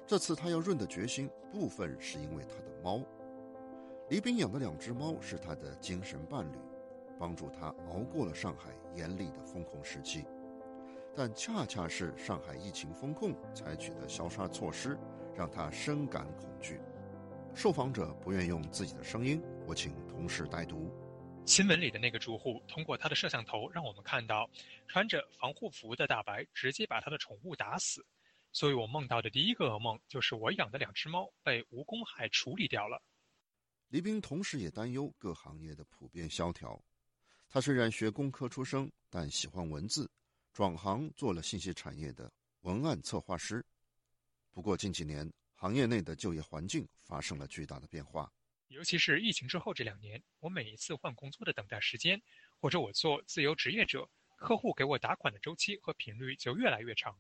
[0.07, 3.01] 这次他要润的决心，部分是因为他的猫。
[4.11, 6.59] 黎兵养的两只猫是他的精神伴侣，
[7.19, 10.27] 帮助他熬过了上海严厉的封控时期。
[11.17, 14.99] 但恰恰是上海疫情封控采取的消杀措施，
[15.35, 16.79] 让他深感恐惧。
[17.55, 20.91] 受访者不愿用自己的声音，我请同事代读。
[21.45, 24.49] 新闻里的那个住户通过他的摄像头让我们看到，
[24.89, 28.05] 穿着防护服的大白直接把他的宠物打死。
[28.53, 33.03] 所以我梦到的第一个噩梦就是我养的两只猫被无公害处理掉了。
[33.89, 36.83] 黎兵同时也担忧各行业的普遍萧条。
[37.49, 40.11] 他虽然学工科出身，但喜欢文字，
[40.53, 43.65] 转行做了信息产业的文案策划师。
[44.53, 48.33] 不过近几年，行业内的就业环境发生了巨大的变化，
[48.73, 52.21] 尤其是疫情之后这两年，我每一次换工作的等待时间，
[52.59, 57.15] 或者我做自由职业者，客户给我打款的周期和频率就越来越长。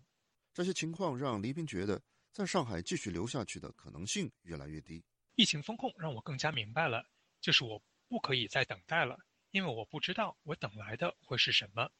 [0.54, 5.04] 这些情况让黎兵觉得，在上海继续留下去的可能性越来越低。
[5.34, 7.06] 疫情风控让我更加明白了，
[7.40, 9.18] 就是我不可以再等待了，
[9.50, 11.90] 因为我不知道我等来的会是什么。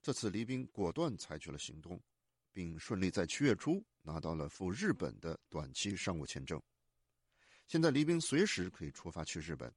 [0.00, 2.00] 这次黎兵果断采取了行动，
[2.52, 6.62] 并顺利在七月初拿到了赴日本的短期商务签证。
[7.70, 9.72] 现在黎兵随时可以出发去日本。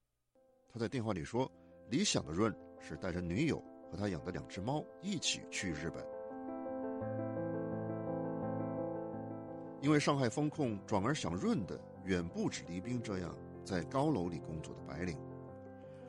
[0.68, 1.48] 他在电话里说
[1.92, 6.04] ：“理想的润是带着女友和他养的两只猫一起去日本。”
[9.80, 15.16] 因为上海封控，转而想润的远不止黎兵这样在高楼里工作的白领。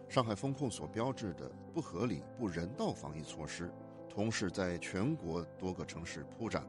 [0.09, 3.70] 上海封控所标志的不合理、不人道防疫措施，
[4.09, 6.66] 同时在全国多个城市铺展，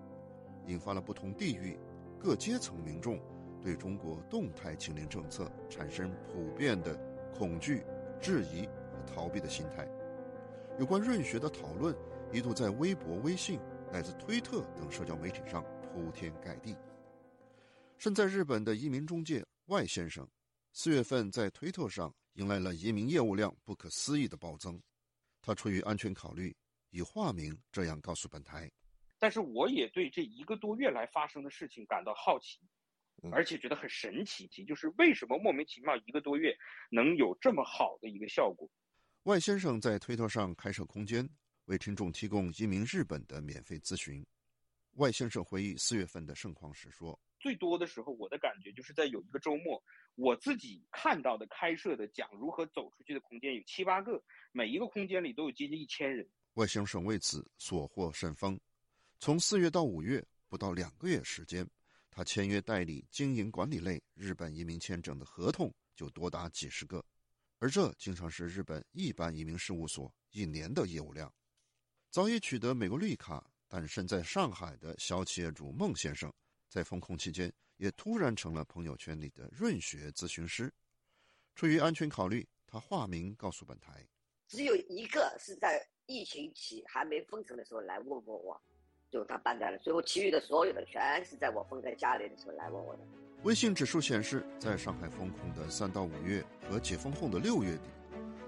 [0.67, 1.79] 引发了不同地域、
[2.19, 3.17] 各阶层民众
[3.65, 6.95] 对中国动态清零政策产生普遍的
[7.33, 7.83] 恐惧、
[8.21, 9.87] 质疑和逃避的心态。
[10.77, 11.95] 有关润学的讨论
[12.31, 13.59] 一度在微博、微信
[13.91, 16.75] 乃至推特等社交媒体上铺天盖地。
[17.97, 20.27] 身在日本的移民中介外先生，
[20.71, 24.79] 四月份在推特上迎来了移民业务量不可思议的暴增。
[25.41, 26.55] 他出于安全考虑，
[26.91, 28.69] 以化名这样告诉本台
[29.17, 32.59] ：“但是我也对这一个多月来发生的事情感到好奇，
[33.31, 36.55] 而且觉得很神奇，就是为什么莫名其妙一个多月
[36.89, 38.69] 能有这么好的一个效果。”
[39.23, 41.27] 外先生在推特上开设空间，
[41.65, 44.25] 为听众提供一名日本的免费咨询。
[44.93, 47.19] 外先生回忆四月份的盛况时说。
[47.39, 49.83] 最多的时候，我的感觉就是在有一个周末，
[50.15, 56.27] 我自己看到的开设的讲如何走出去的空间有七八个，每一个空间里都有接近一千人。
[56.53, 58.59] 外先生为此所获甚丰，
[59.19, 61.67] 从四月到五月不到两个月时间，
[62.15, 67.03] 他签约代理经营管理类日本移民签证的合同就多达几十个，
[67.59, 71.29] 而这经常是日本一般移民事务所一年的业务量。
[72.09, 76.33] 早已取得美国绿卡但身在上海的小企业主孟先生。
[76.69, 80.73] 在封控期间，也突然成了朋友圈里的润学咨询师。
[81.53, 84.07] 出于安全考虑，他化名告诉本台
[84.47, 88.61] ：“只有一个是在疫情期还没封城的时候来问过我，
[89.11, 93.01] 就他搬来了，最后其余的所有的全是在我封在家里的时候来问我的。
[93.43, 97.89] 微信指数显示，在上海封控的三到五月和解封后的六月底，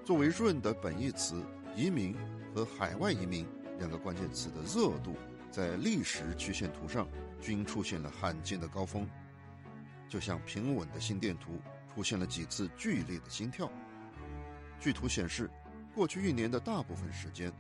[0.03, 1.41] 作为润的本义词
[1.75, 2.15] “移民”
[2.53, 3.45] 和“海外移民”
[3.77, 5.15] 两个关键词的热度，
[5.51, 7.07] 在历史曲线图上
[7.39, 9.07] 均出现了罕见的高峰，
[10.09, 11.61] 就像平稳的心电图
[11.93, 13.71] 出现了几次剧烈的心跳。
[14.79, 15.47] 据图显示，
[15.93, 17.51] 过去一年的大部分时间，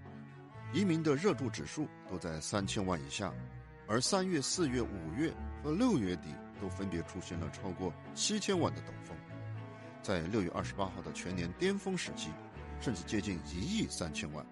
[0.73, 3.33] 移民的热度指数都在三千万以下，
[3.87, 6.29] 而三月、四月、五月和六月底。
[6.59, 9.15] 都分别出现了超过七千万的陡峰，
[10.01, 12.31] 在六月二十八号的全年巅峰时期，
[12.81, 14.43] 甚至接近一亿三千万。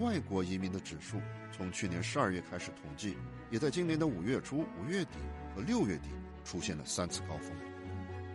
[0.00, 1.20] 外国移民的指数
[1.54, 3.14] 从去年十二月开始统计，
[3.50, 5.18] 也在今年的五月初、五月底
[5.54, 6.08] 和六月底
[6.46, 7.52] 出现了三次高峰。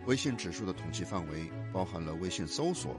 [0.06, 2.96] 微信指数的统计范围包含了微信搜索、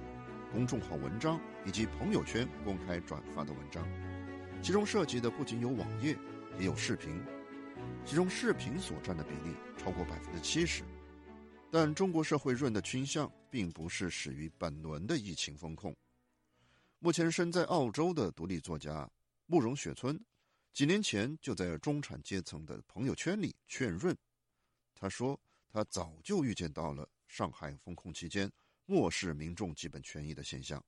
[0.52, 3.88] 公众号文章以及朋友圈公开转发的文章，
[4.64, 6.18] 其中涉及的不仅有网页，
[6.58, 7.22] 也有视频。
[8.04, 10.84] 其中视频所占的比例超过百分之七十，
[11.72, 15.96] 但中国社会润的倾向并不是始于本轮的疫情风控。
[16.98, 19.08] 目前身在澳洲的独立作家
[19.46, 20.20] 慕容雪村，
[20.74, 24.18] 几年前就在中产阶层的朋友圈里劝润。
[24.96, 25.40] 他说，
[25.70, 28.52] 他早就预见到了上海封控期间
[28.90, 30.84] 漠视民众基本权益的现象。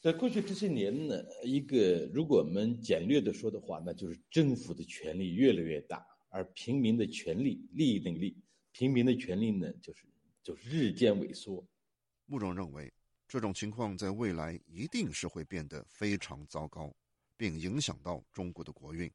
[0.00, 6.06] 在过去这些年呢，一个如果我们简略的说的话，那就是政府的权力越来越大。
[6.28, 8.36] 而平民的权利、利益能力，
[8.70, 10.04] 平民的权利呢，就是
[10.44, 11.66] 就是日渐萎缩。
[12.26, 12.92] 穆总认为，
[13.26, 16.94] 这种情况在未来一定是会变得非常糟糕，
[17.36, 19.10] 并影响到中国的国运。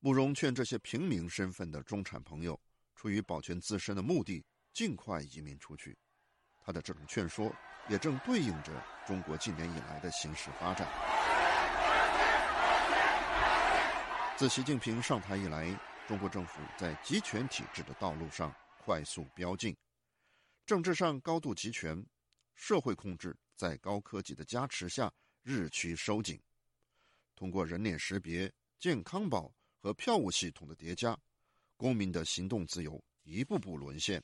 [0.00, 2.60] 慕容劝这些平民身份的中产朋友，
[2.94, 4.44] 出于保全自身的目的，
[4.74, 5.96] 尽快移民出去。
[6.64, 7.54] 他的这种劝说，
[7.88, 8.72] 也正对应着
[9.06, 10.88] 中国近年以来的形势发展。
[14.36, 18.52] 自习近平上台以来，中国政府在集权体制的道路上
[18.82, 19.76] 快速飙进，
[20.66, 22.04] 政治上高度集权，
[22.54, 25.12] 社会控制在高科技的加持下
[25.42, 26.40] 日趋收紧。
[27.36, 31.16] 通过人脸识别、健康宝和票务系统的叠加，
[31.76, 34.22] 公民的行动自由一步步沦陷。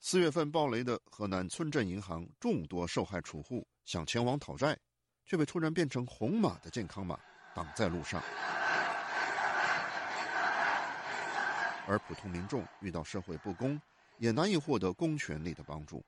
[0.00, 4.78] 四月份暴雷的河南村镇银行众多受害储户想前往讨债，
[5.26, 7.18] 却被突然变成红码的健康码
[7.54, 8.22] 挡在路上。
[11.86, 13.80] 而普通民众遇到社会不公，
[14.18, 16.04] 也难以获得公权力的帮助。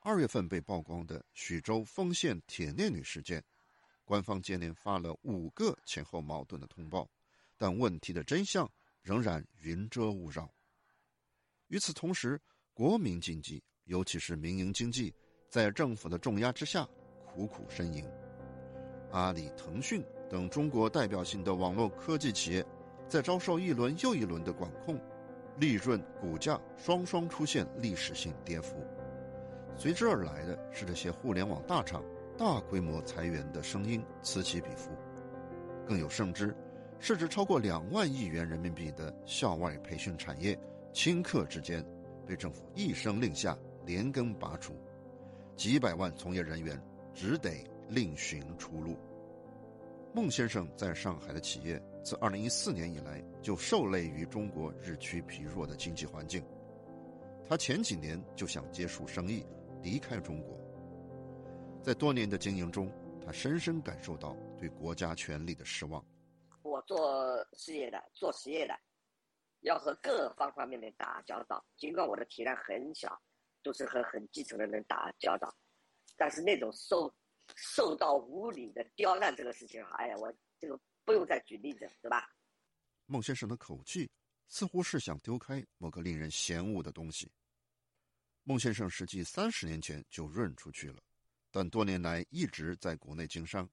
[0.00, 3.42] 二月份被曝光的徐州丰县铁链女事件，
[4.04, 7.08] 官方接连发了五个前后矛盾的通报，
[7.56, 10.52] 但问题的真相仍然云遮雾绕。
[11.68, 12.40] 与此同时，
[12.76, 15.10] 国民经济，尤其是民营经济，
[15.48, 16.86] 在政府的重压之下
[17.24, 18.04] 苦苦呻吟。
[19.12, 22.62] 阿里、腾讯等中国代表性的网络科技企业。
[23.08, 25.00] 在遭受一轮又一轮的管控，
[25.58, 28.84] 利润、股价双双出现历史性跌幅，
[29.74, 32.04] 随之而来的是这些互联网大厂
[32.36, 34.90] 大规模裁员的声音此起彼伏。
[35.86, 36.54] 更有甚之，
[36.98, 40.58] 市值超过两万亿元人民币的校外培训产业，
[40.92, 41.82] 顷刻之间
[42.26, 44.74] 被政府一声令下连根拔除，
[45.56, 46.78] 几百万从业人员
[47.14, 48.96] 只得另寻出路。
[50.12, 51.82] 孟先生在上海的企业。
[52.02, 56.40] 自二零一四年以来，就受累于中国日趋疲弱的经济环境。
[57.48, 59.44] 他前几年就想结束生意，
[59.82, 60.56] 离开中国。
[61.82, 62.88] 在多年的经营中，
[63.24, 66.00] 他深深感受到对国家权力的失望。
[66.62, 68.74] 我做事业的，做实业的，
[69.66, 71.64] 要和各方方面面打交道。
[71.76, 73.20] 尽管我的体量很小，
[73.62, 75.54] 都是和很基层的人打交道，
[76.16, 77.12] 但是那种受
[77.54, 80.80] 受到无理的刁难这个事情，哎呀，我这个。
[81.06, 82.28] 不用再举例子，对吧？
[83.04, 84.10] 孟先生的口气
[84.48, 87.30] 似乎是想丢开某个令人嫌恶的东西。
[88.42, 91.00] 孟先生实际三十年前就润出去了，
[91.48, 93.70] 但多年来一直在国内经商。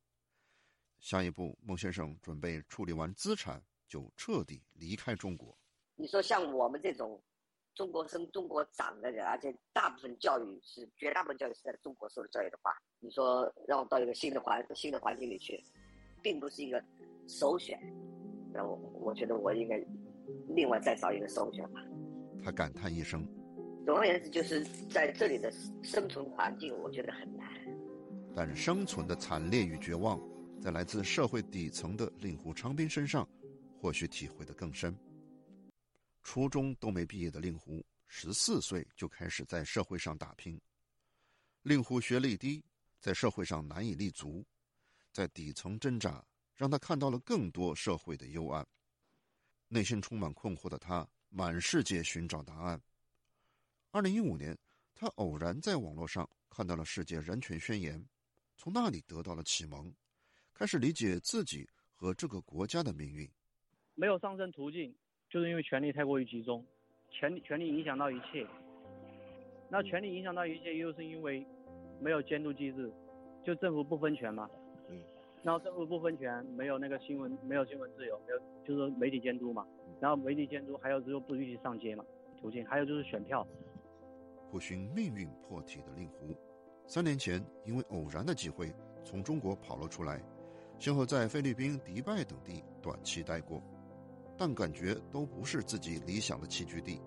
[1.00, 5.58] 下一步，孟先生准备处理完资产就彻底离开中国。
[5.96, 7.22] 你说像我们这种
[7.76, 15.64] 中国生、中国长的人，而且大部分教育是绝大部分教育是在中国受的教育的话，你说让我到一个新的环新的环境里去，
[16.22, 16.84] 并不是一个。
[17.26, 17.80] 首选，
[18.52, 19.82] 那我我觉得我应该
[20.50, 21.80] 另外再找一个首选吧。
[22.44, 23.26] 他感叹一声。
[23.86, 25.50] 总而言之，就是在这里的
[25.82, 27.48] 生存环境，我觉得很难。
[28.36, 30.20] 但生存的惨烈与绝望，
[30.62, 33.26] 在来自社会底层的令狐昌斌身上，
[33.80, 34.94] 或许体会的更深。
[36.24, 40.60] 初中都没毕业的令狐，十四岁就开始在社会上打拼。
[41.62, 42.64] 令狐学历低，
[43.00, 44.44] 在社会上难以立足，
[45.12, 48.66] 在底层挣扎，让他看到了更多社会的幽暗。
[49.68, 52.82] 内心充满困惑的他，满世界寻找答案。
[53.92, 54.58] 二零一五年，
[54.96, 58.00] 他偶然在网络上看到了《世界人权宣言》，
[58.58, 59.94] 从那里得到了启蒙，
[60.54, 63.30] 开始理解自己和这个国家的命运。
[63.96, 64.96] 没有上升途径，
[65.34, 66.64] 就是因为权力太过于集中，
[67.10, 68.46] 权力权力影响到一切。
[69.68, 71.44] 那权力影响到一切，又是因为
[72.00, 72.94] 没有监督机制，
[73.44, 74.48] 就政府不分权嘛。
[74.90, 75.02] 嗯。
[75.42, 79.66] 然后政府不分权，没有那个新闻，没有新闻自由，没有就是媒体监督嘛。
[80.00, 82.06] 然后媒体监督，还有就是不允许上街嘛，
[82.40, 83.44] 途径，还有就是选票。
[84.52, 86.36] 苦寻命运破体的令狐，
[86.86, 88.72] 三年前因为偶然的机会
[89.04, 90.22] 从中国跑了出来，
[90.78, 93.60] 先后在菲律宾、迪拜等地短期待过，
[94.46, 97.02] 但感觉都不是自己理想的栖居地，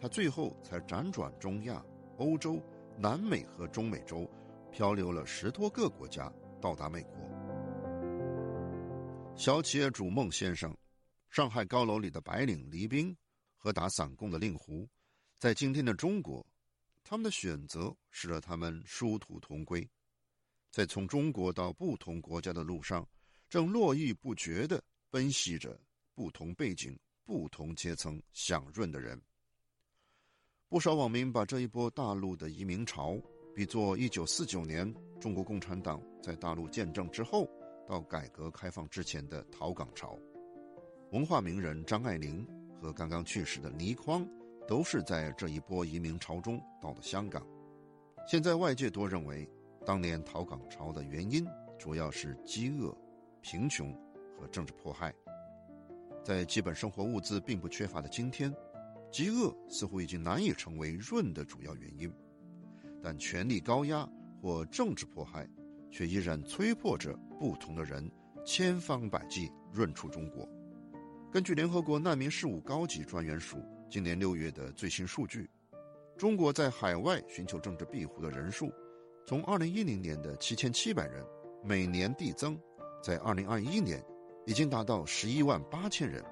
[0.00, 1.84] 他最后才辗转中亚。
[2.16, 2.58] 欧洲、
[2.96, 4.26] 南美和中美洲，
[4.70, 7.14] 漂流了十多个国家，到达美国。
[9.36, 10.74] 小企业主孟先生，
[11.28, 13.14] 上海高楼里的白领黎兵，
[13.58, 14.88] 和打散工的令狐，
[15.38, 16.42] 在今天的中国，
[17.04, 19.86] 他们的选择使得他们殊途同归，
[20.70, 23.06] 在从中国到不同国家的路上，
[23.50, 25.78] 正络绎不绝地奔袭着
[26.14, 29.20] 不同背景、不同阶层享润的人。
[30.68, 33.20] 不少网民把这一波大陆的移民潮
[33.54, 37.46] 比作1949年中国共产党在大陆建政之后
[37.86, 40.18] 到改革开放之前的逃港潮。
[41.10, 42.46] 文化名人张爱玲
[42.80, 44.26] 和刚刚去世的倪匡
[44.66, 47.46] 都是在这一波移民潮中到的香港。
[48.26, 49.46] 现在外界多认为，
[49.84, 51.46] 当年逃港潮的原因
[51.78, 52.96] 主要是饥饿、
[53.42, 53.92] 贫穷
[54.38, 55.12] 和政治迫害。
[56.22, 58.54] 在基本生活物资并不缺乏的今天。
[59.10, 62.10] 饥饿似乎已经难以成为润的主要原因，
[63.02, 64.08] 但权力高压
[64.40, 65.46] 或政治迫害，
[65.90, 68.10] 却依然催迫着不同的人
[68.42, 70.48] 千方百计润出中国。
[71.30, 73.58] 根据联合国难民事务高级专员署
[73.90, 75.46] 今年六月的最新数据，
[76.16, 78.72] 中国在海外寻求政治庇护的人数，
[79.26, 81.22] 从二零一零年的七千七百人
[81.62, 82.58] 每年递增，
[83.02, 84.02] 在二零二一年
[84.46, 86.24] 已经达到十一万八千人，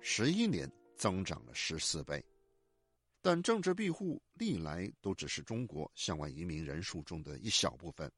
[0.00, 0.70] 十一年。
[0.96, 2.24] 增长了十四倍，
[3.20, 8.10] 但政治庇护历来都只是中国向外移民人数中的一小部分。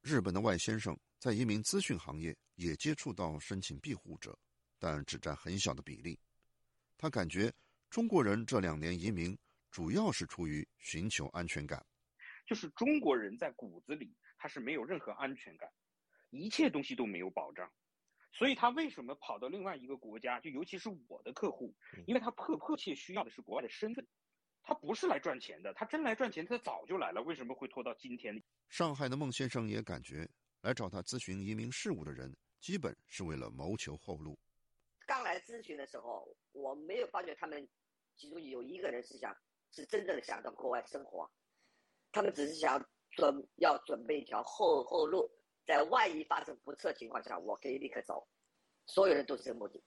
[0.00, 4.38] 日本的外先生在移民咨询行业也接触到申请庇护者，
[4.78, 6.16] 但只占很小的比例。
[6.96, 7.52] 他感觉
[7.90, 9.36] 中国人这两年移民
[9.72, 11.84] 主要是出于寻求安全感，
[12.46, 15.68] 就是中国人在骨子里他是没有任何安全感，
[16.30, 17.68] 一切东西都没有保障。
[18.32, 20.38] 所以他为什么跑到另外一个国家？
[20.40, 21.74] 就尤其是我的客户，
[22.06, 24.06] 因为他迫迫切需要的是国外的身份，
[24.62, 25.74] 他不是来赚钱的。
[25.74, 27.20] 他真来赚钱，他早就来了。
[27.22, 28.40] 为什么会拖到今天？
[28.68, 30.28] 上海的孟先生也感觉，
[30.60, 34.38] 来找他咨询移民事务的人，基本是为了谋求后路。
[35.06, 37.66] 刚来咨询的时候，我没有发觉他们
[38.14, 39.34] 其中有一个人是想
[39.72, 41.28] 是真正的想到国外生活，
[42.12, 42.78] 他们只是想
[43.10, 45.28] 准要准备一条后后路。
[45.68, 48.26] 在万一发生不测情况下，我可以立刻走。
[48.86, 49.78] 所有人都是这个目的，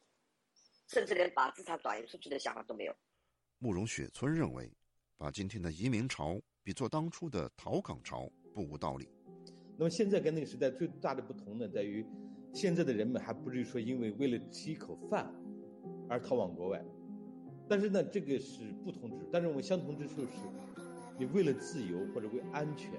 [0.88, 2.96] 甚至连把资产转移出去的想法都没有。
[3.58, 4.72] 慕容雪村认为，
[5.18, 9.10] 把今天的移民潮比作当初的逃港潮不无道理。
[9.76, 12.06] 那么现在跟那个时代最大的不同呢，在于
[12.54, 15.34] 现在的人们还不至于说因为为了吃一口饭
[16.08, 16.80] 而逃往国外，
[17.68, 19.30] 但是呢，这个是不同之处。
[19.34, 20.38] 但是我们相同之处是，
[21.18, 22.92] 你为了自由或者为安全。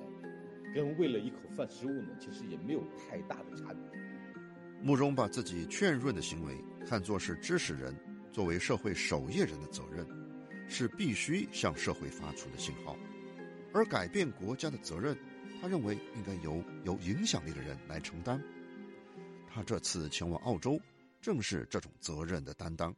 [0.74, 3.82] 跟为了一口饭食物呢，其实也没有太大的差别。
[4.82, 6.56] 慕容把自己劝润的行为
[6.86, 7.94] 看作是知识人
[8.32, 10.06] 作为社会守夜人的责任，
[10.68, 12.96] 是必须向社会发出的信号。
[13.72, 15.16] 而改变国家的责任，
[15.60, 18.42] 他认为应该由有影响力的人来承担。
[19.48, 20.80] 他这次前往澳洲，
[21.20, 22.94] 正是这种责任的担当。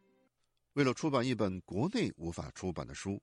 [0.72, 3.20] 为了出版一本国内无法出版的书，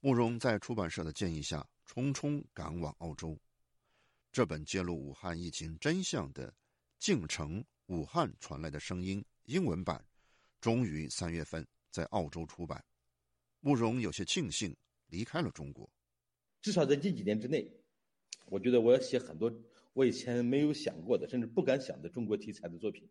[0.00, 3.36] 慕容在出版社的建议下，匆匆赶往澳洲。
[4.38, 6.48] 这本揭露武汉疫情真相的
[6.96, 10.06] 《进城武汉传来的声音》英文版，
[10.60, 12.84] 终于三月份在澳洲出版。
[13.58, 14.76] 慕容有些庆幸
[15.08, 15.90] 离开了中国，
[16.62, 17.68] 至少在近几年之内，
[18.46, 19.52] 我觉得我要写很多
[19.92, 23.10] 我以前没有想过的，甚至不敢想的中国题材的作品。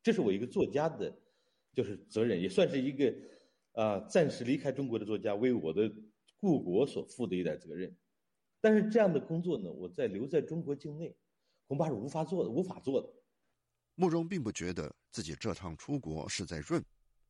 [0.00, 1.12] 这是我一个作家的，
[1.72, 3.12] 就是责任，也算是一个
[3.72, 5.92] 啊暂时离开中国的作家为我的
[6.38, 7.92] 故国所负的一点责任。
[8.60, 11.16] 但是这样的工作呢，我在留在中国境内，
[11.66, 13.08] 恐怕是无法做的，无法做的。
[13.94, 16.84] 慕容并不觉得自己这趟出国是在润，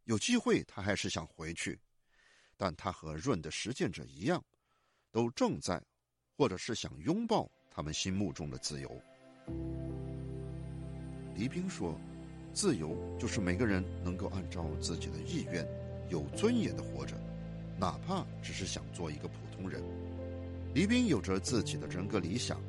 [0.05, 1.79] 有机会他还是想回去，
[2.57, 4.45] 但他和润的实践者一样，
[5.11, 5.83] 都正在，
[6.37, 9.01] 或者是想拥抱他他们心目中的自由。
[11.37, 11.97] 黎兵说
[12.53, 15.65] ：“自由就是每个人能够按照自己的意愿，
[16.11, 17.17] 有尊严的活着，
[17.79, 19.81] 哪怕只是想做一个普通人。”
[20.75, 22.63] 黎兵有着自己的人格理想，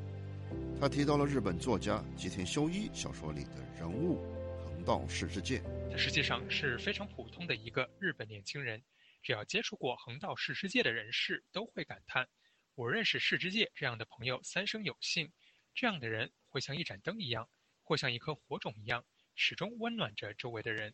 [0.80, 4.18] 他提到了日本作家吉田修一小说里的人物
[4.64, 5.62] 横道世之介。
[5.90, 8.82] 他实际上是非常普通的一个日本年轻人，
[9.22, 12.26] 只要接触过横道世之介的人士都会感叹
[12.74, 15.30] ：“我认识世之介这样的朋友三生有幸。”
[15.74, 17.48] 这样的人会像一盏灯一样，
[17.82, 19.04] 或像一颗火种一样，
[19.36, 20.92] 始终温暖着周围的人。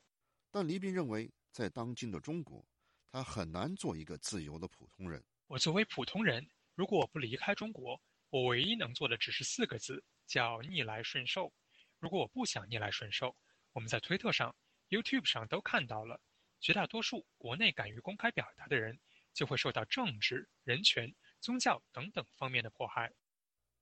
[0.50, 2.66] 但黎斌认为，在当今的中国，
[3.11, 5.24] 他很难做一个自由的普通人。
[5.46, 6.46] 我作为普通人，
[6.76, 7.98] 如果我不离开中国，
[8.28, 11.50] 我唯一能做的只是四个字，叫逆来顺受。
[11.98, 13.34] 如果我不想逆来顺受，
[13.72, 14.54] 我们在推特上、
[14.90, 16.20] YouTube 上都看到了，
[16.60, 19.00] 绝大多数国内敢于公开表达的人，
[19.32, 21.10] 就会受到政治、人权、
[21.40, 23.10] 宗教等等方面的迫害。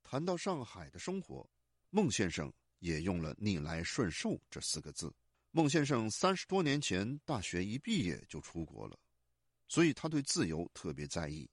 [0.05, 1.51] 谈到上海的生活，
[1.91, 5.13] 孟先生也用了“逆来顺受”这四个字。
[5.51, 8.97] 孟先生三十多年前大学一毕业就出国了，
[9.67, 11.51] 所以他对自由特别在意。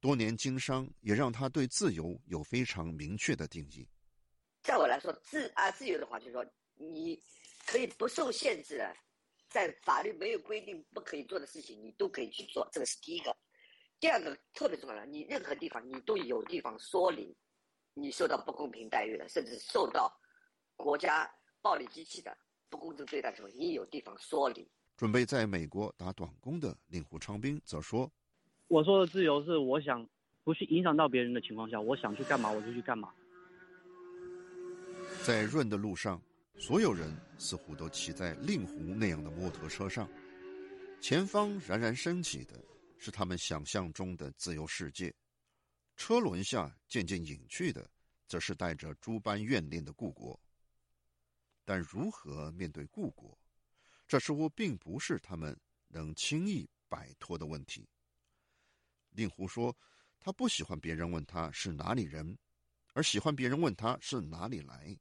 [0.00, 3.88] 多年经商也让他对自由有非常明确的定义。
[4.62, 6.44] 在我来说，自啊自由的话，就是说
[6.74, 7.22] 你
[7.66, 8.96] 可以不受限制的，
[9.48, 13.36] 在法律没有规定不可以做的事情，你都可以去做，这个是第一个。
[13.98, 17.36] 第二个特别重要的，你任何地方你都有地方说理。
[17.98, 20.14] 你受到不公平待遇的，甚至受到
[20.76, 21.26] 国家
[21.62, 22.36] 暴力机器的
[22.68, 24.70] 不公正对待的时候，你有地方说理。
[24.98, 28.12] 准备在美国打短工的令狐昌兵则说
[28.68, 30.06] ：“我说的自由是，我想
[30.42, 33.12] 不去影响到别人的情况下，我想去干嘛我就去干嘛。”
[35.24, 36.20] 在润的路上，
[36.58, 40.08] 所有人似乎都骑在令狐那样的摩托车上，
[41.00, 42.60] 前方冉冉升起的
[42.98, 45.14] 是他们想象中的自由世界。
[45.96, 47.88] 车轮下渐渐隐去的，
[48.26, 50.38] 则是带着诸般怨念的故国。
[51.64, 53.36] 但如何面对故国，
[54.06, 55.56] 这似乎并不是他们
[55.88, 57.88] 能轻易摆脱的问题。
[59.16, 59.74] 令狐说
[60.20, 62.38] ：“他不喜欢别人问他是哪里人，
[62.92, 64.96] 而喜欢别人问他是哪里来，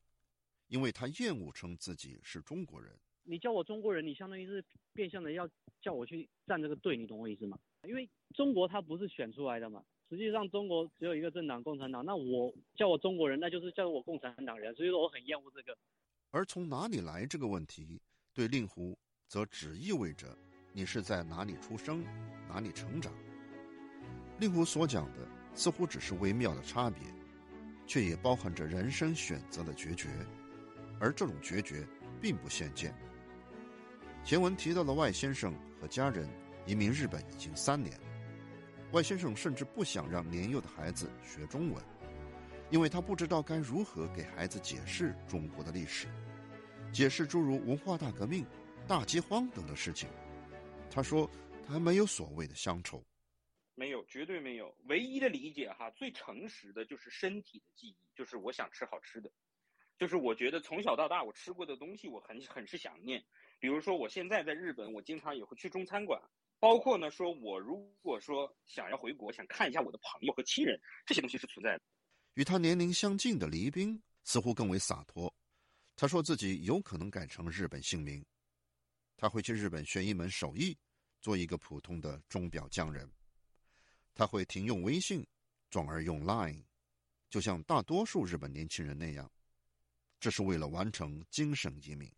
[0.67, 2.97] 因为他厌恶称自己是中国人。
[3.23, 4.63] 你叫我中国人，你相当于是
[4.93, 5.47] 变相的要
[5.81, 7.59] 叫我去站这个队，你懂我意思吗？
[7.83, 12.05] 因为中国他不是选出来的嘛。”实际上，中国只有一个政党——共产党。
[12.05, 14.73] 那我叫我中国人，那就是叫我共产党人。
[14.75, 15.75] 所以说，我很厌恶这个。
[16.29, 17.99] 而从哪里来这个问题，
[18.31, 18.95] 对令狐
[19.27, 20.37] 则只意味着
[20.73, 22.03] 你是在哪里出生，
[22.47, 23.11] 哪里成长。
[24.37, 27.01] 令狐所讲的似乎只是微妙的差别，
[27.87, 30.09] 却也包含着人生选择的决绝。
[30.99, 31.87] 而这种决绝
[32.21, 32.93] 并不鲜见。
[34.23, 36.27] 前文提到的外先生和家人
[36.65, 37.99] 移民日本已经三年。
[38.91, 41.83] 外先生甚至不想让年幼的孩子学中文，
[42.69, 46.07] 因为他不知道该如何给孩子解释中国的历史，
[46.93, 48.45] 解释诸如文化大革命、
[48.87, 50.07] 大饥荒等的事情。
[50.89, 51.29] 他说
[51.67, 53.03] 他没有所谓的乡愁，
[53.75, 54.75] 没有，绝对没有。
[54.85, 59.29] 唯一的理解哈，最诚实的就是身体的记忆，就是我想吃好吃的，
[59.97, 63.23] 就是我觉得从小到大我吃过的东西，我很很是想念。
[63.59, 66.21] 比如说我现在在日本，我经常也会去中餐馆。
[66.57, 71.81] 包括呢，说我如果说想要回国，想看一下我的朋友和亲人，这些东西是存在的。
[72.35, 75.31] 与他年龄相近的黎兵似乎更为洒脱，
[75.97, 78.25] 他说自己有可能改成日本姓名，
[79.17, 80.77] 他会去日本学一门手艺，
[81.21, 83.09] 做一个普通的钟表匠人。
[84.15, 85.27] 他会停用微信，
[85.69, 86.63] 转而用 Line，
[87.29, 89.29] 就像大多数日本年轻人那样，
[90.19, 92.11] 这是为了完成精神移民。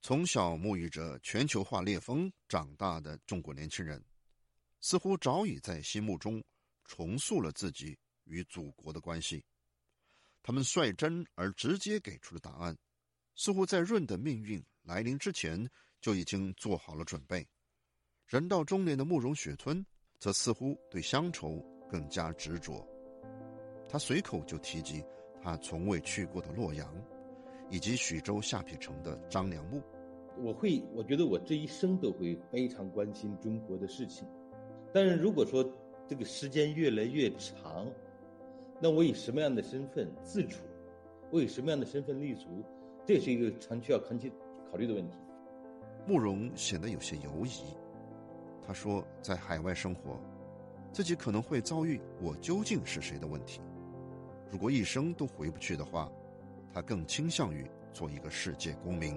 [0.00, 4.02] 从小沐浴着全球化烈风长大的中国年轻人，
[4.80, 6.42] 似乎早已在心目中
[6.84, 9.44] 重塑了自己与祖国的关系。
[10.42, 12.78] 他们率真而直接给出的答案，
[13.34, 15.68] 似乎在润的命运来临之前
[16.00, 17.48] 就已经做好了准备。
[18.26, 19.84] 人到中年的慕容雪村，
[20.24, 22.82] 则似乎对乡愁更加执着。
[23.86, 25.04] 他随口就提及
[25.42, 26.90] 他从未去过的洛阳，
[27.68, 29.82] 以及徐州下邳城的张良墓。
[30.42, 34.26] 我会，我觉得我这一生都会非常关心中国的事情，
[34.94, 35.62] 但是如果说
[36.08, 37.86] 这个时间越来越长，
[38.80, 40.64] 那我以什么样的身份自处？
[41.30, 42.64] 我以什么样的身份立足？
[43.04, 44.32] 这是一个长期要长期
[44.70, 45.18] 考虑的问题。
[46.06, 47.76] 慕容显得有些犹疑，
[48.66, 50.18] 他说，在海外生活，
[50.92, 53.60] 自己可能会遭遇“我究竟是谁”的问题。
[54.50, 56.10] 如果一生都回不去的话，
[56.72, 59.16] 他更倾向于做一个世界公民。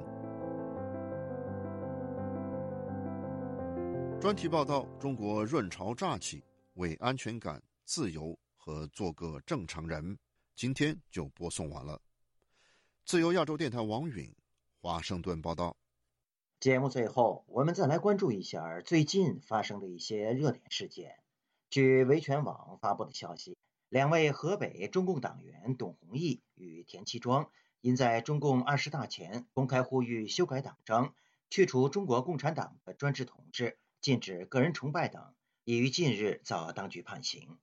[4.19, 6.43] 专题报道：中国润潮乍起，
[6.73, 10.17] 为安全感、自由和做个正常人，
[10.55, 12.01] 今天就播送完了。
[13.05, 14.29] 自由亚洲电台王允
[14.81, 15.75] 华盛顿报道。
[16.59, 21.19] 节目最后，我们再来关注一下最近发生的一些热点事件。
[21.69, 23.55] 据维权网发布的消息，
[23.89, 31.13] 两位河北中共党员董宏毅与田其庄因在中共二十大前公开呼吁修改党章、
[31.51, 37.59] 去除中国共产党的专制统治、禁止个人崇拜等，已于近日遭当局判刑。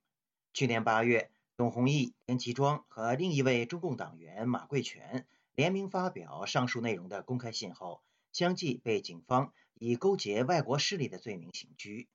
[0.53, 8.01] 去年八月，董宏毅、田其庄和另一位中共党员马贵全联名发表上述内容的公开信后。
[8.35, 12.09] 相继被警方以勾结外国势力的罪名刑拘。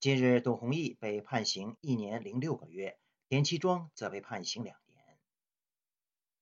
[0.00, 2.98] 近日，董宏毅被判刑一年零六个月，
[3.28, 4.98] 田七庄则被判刑两年。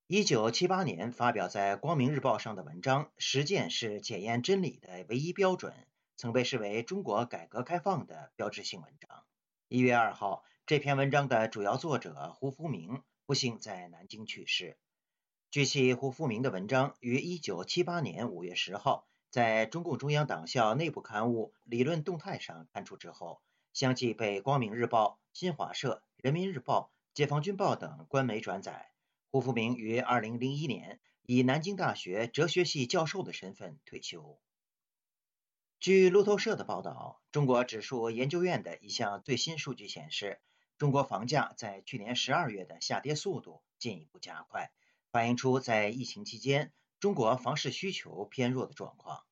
[0.06, 5.74] 一九七八年发表在《光明日报》上的文章《实践是检验真理的唯一标准》，
[6.16, 9.26] 曾被视为中国改革开放的标志性文章。
[9.68, 14.78] 一月二号，这篇文章的主要作者胡福明不幸在南京去世。
[15.50, 19.06] 据悉，胡福明的文章于一九七八年五月十号。
[19.30, 23.42] 在中共中央党校内部刊物《理论动态》上刊出之后，
[23.74, 28.90] 相继被《光明日报》、新华社、人民日报、解放军报等官媒转载。
[29.30, 34.40] 胡福明于二零零一年以南京大学哲学系教授的身份退休。
[35.78, 40.40] 据路透社的报道，中国指数研究院的一项最新数据显示，
[40.78, 44.72] 中国房价在去年十二月的下跌速度进一步加快，
[45.12, 46.72] 反映出在疫情期间。
[47.00, 49.24] 中国房市需求偏弱的状况。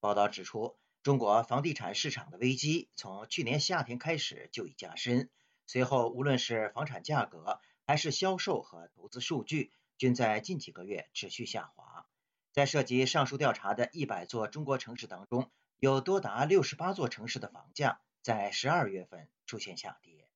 [0.00, 5.30] 报道指出，中国房地产市场的危机从去年夏天开始就已加深，
[5.66, 12.06] 随后无论是房产价格还是销售和投资数据，均在近几个月持续下滑。
[12.52, 20.28] 在涉及上述调查的一百座中国城市当中，有多达六十八座城市的房价在十二月份出现下跌。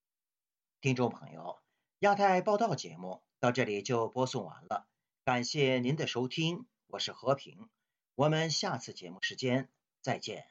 [0.81, 1.59] 听众朋友，
[2.01, 4.87] 亚太报道节目到这里就播送完了。
[5.27, 7.69] 感谢您的收听，我是和平，
[8.15, 9.69] 我们下次节目时间
[10.01, 10.47] 再见。